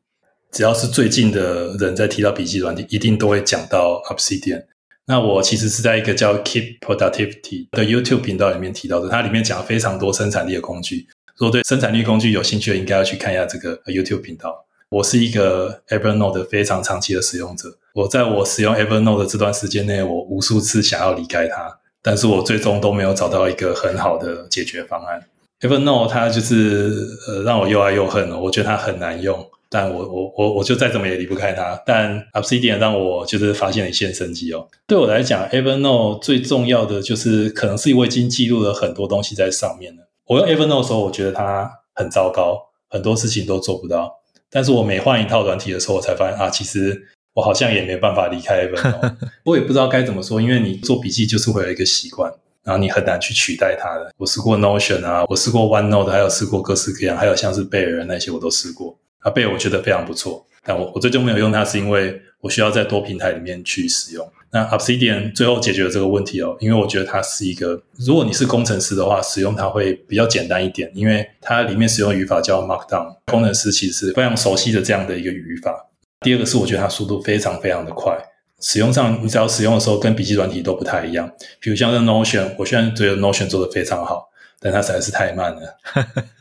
[0.52, 4.64] 只要是最近的人在提到笔记软体，一定都会讲到 Obsidian。
[5.10, 11.08] 那我其实是在一个叫 Keep Productivity 的 YouTube 频道里面提到的，它里面讲了非常多生产力的工具。
[11.36, 14.68] 如果对生产力工具有兴趣的，应该要去看一下这个 YouTube 频道。
[14.90, 25.24] 我是一个 Evernote 非常长期的使用者，我在我使用 Evernote 的这段时间内，我无数次想要离开它，但是我最终都没有找到一个很好的解决方案。
[25.62, 31.82] Evernote 它就是呃让我又爱又恨哦，我觉得它很难用，但我我我我就再怎么也离不开它。
[31.86, 34.68] 但 Obsidian 让我就是发现了一线生机哦。
[34.88, 40.10] 对我来讲，Evernote 最重要的就是可能是我已经记录了很多东西在上面了。
[40.26, 42.58] 我用 Evernote 的时候，我觉得它很糟糕，
[42.90, 44.12] 很多事情都做不到。
[44.50, 47.02] 但是我每换一套软体的时候，我才发现啊，其实
[47.34, 49.16] 我好像也没办法离开 Evernote。
[49.46, 52.34] 我也不知道该怎么说，因为你做笔记就是会有一个习惯。
[52.62, 54.14] 然后你很难去取代它的。
[54.18, 58.96] 我试过 Notion 啊，我试过 OneNote，还有试过各式各样，还有像是贝尔那些我都试过。
[59.20, 64.32] 阿，贝我觉得非常不错，但我我最终没有用它，是因为我需要在多平台里面去使用。
[64.52, 75.88] 那 Obsidian 最后解决了这个问题哦，因为我觉得它是一个，如果你是工程师的话，使用它会比较简单一点，因为它里面使用语法叫 Markdown，工程师其实非常熟悉的这样的一个语法。
[76.22, 78.18] 第二个是我觉得它速度非常非常的快。
[78.62, 81.32] 使用上，你只要使用的时候跟笔记软体都不太一样。
[81.62, 84.30] 比如像这 Notion，我现在觉得 Notion 做的非常好，
[84.60, 85.78] 但它实在是太慢了。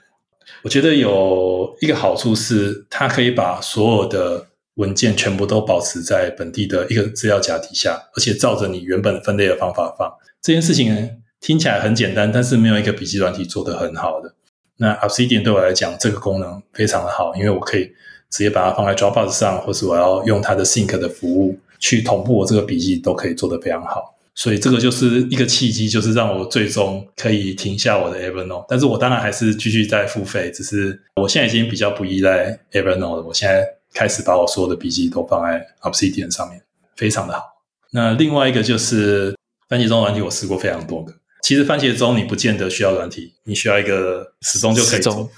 [0.62, 10.12] 我觉得有一个好处是，它可以把所有的文件全部都保持在本地的一个资料夹底下，而且照着你原本分类的方法放。
[10.42, 14.34] 这件事情听起来很简单，但是没有一个笔记软体做得很好的。
[14.76, 17.84] 那 Obsidian 对我来讲，这个功能非常的好，因为我可以
[18.30, 21.58] 直接把它放在 Dropbox 上，或是我要用它的 Sync 的服务。
[21.80, 28.64] 去同步我这个笔记都可以做得非常好，所以这个就是一个契机，就是让我最终可以停下我的 Evernote。
[28.68, 33.22] 但是我当然还是继续在付费，只是我现在已经比较不依赖 Evernote 了。
[33.24, 36.62] 我现在开始把我所有的笔记都放在 Obsidian 上面，
[36.94, 37.42] 非常的好。
[37.90, 39.34] 那另外一个就是
[39.68, 41.12] 番茄钟软体，我试过非常多个。
[41.42, 45.28] 其实番茄钟你不见得需要软体，你需要一个时钟就可以做。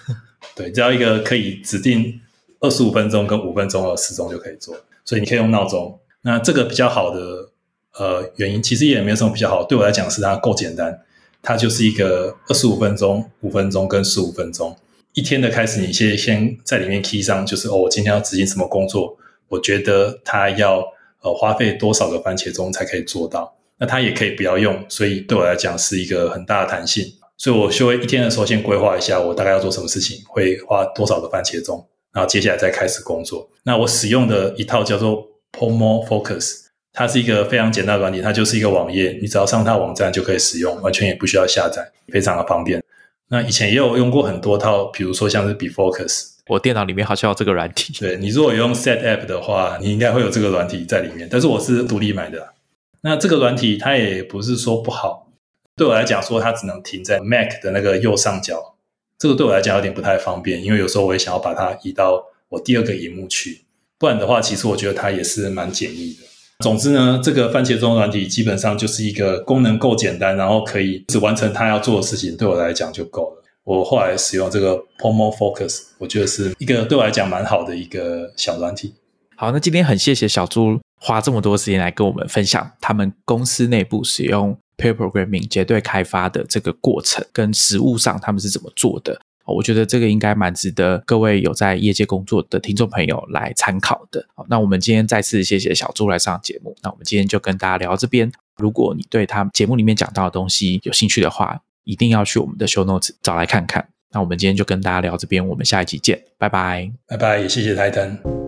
[0.54, 2.20] 对，只要一个可以指定
[2.60, 5.98] 二十五分钟跟五分钟的时钟就可以做，所以你可以用闹钟。
[6.20, 7.49] 那这个比较好的
[7.98, 9.64] 呃原因，其实也没有什么比较好。
[9.64, 11.00] 对我来讲，是它够简单，
[11.42, 14.76] 它就是一个二十五分钟、五分钟跟十五分钟
[15.12, 19.16] 一天的开始，你先先在里面 key 上，就是哦，我今天要执行什么工作，
[19.48, 20.84] 我觉得它要
[21.22, 23.56] 呃花费多少个番茄钟才可以做到。
[23.78, 27.04] 那它也可以不要用，所以对我来讲是一个很大的弹性。
[27.36, 33.48] 所以我休一天的时候，先规划一下我大概要做什么事情，会花多少个番茄钟，然后接下来再开始工作。
[33.64, 35.28] 那我使用的一套叫做。
[35.52, 42.82] Pomo Focus，它是一个非常简单的软体，它就是一个网页，你只要上它网站就可以使用，完全也不需要下载，非常的方便。
[43.28, 47.92] 那以前也有用过很多套，比如说像是 Be Focus，我电脑里面好像有这个软体。
[48.00, 52.54] 对你如果用 Set App 的话，你应该会有这个软体在里面，但是我是独立买的。
[53.02, 55.28] 那这个软体它也不是说不好，
[55.76, 58.74] 对我来讲说它只能停在 Mac 的那个右上角，
[59.16, 63.64] 这个对我来讲有点不太方便，因为有时候我也想要把它移到我第二个荧幕去。
[63.96, 66.24] 不然的话，其实我觉得它也是蛮简易的。
[66.60, 73.42] 总之呢，这个番茄钟软体基本上就是一个功能够简单，然后可以只完成它要做的事情，对我来讲就够了。
[73.64, 78.94] 我后来使用这个 Pomo Focus，我觉得是一个对我来讲蛮好的一个小软体。
[79.36, 89.18] 好，那今天很谢谢小朱花这么多时间来跟我们分享他们公司内部使用 Pair Programming 结对开发的这个过程，跟实物上他们是怎么做的。
[89.52, 94.24] 我觉得这个应该蛮值得各位有在业界工作的听众朋友来参考的。
[94.34, 96.76] 好，那我们今天再次谢谢小朱来上节目。
[96.82, 98.30] 那我们今天就跟大家聊到这边。
[98.56, 103.88] 如果你对他节目里面讲到的东西有兴趣的话，一定要去我们的 show notes 找来看看。
[104.12, 108.39] 那我们今天就跟大家聊这边，我们下一集见，拜拜，拜拜，也谢谢台灯。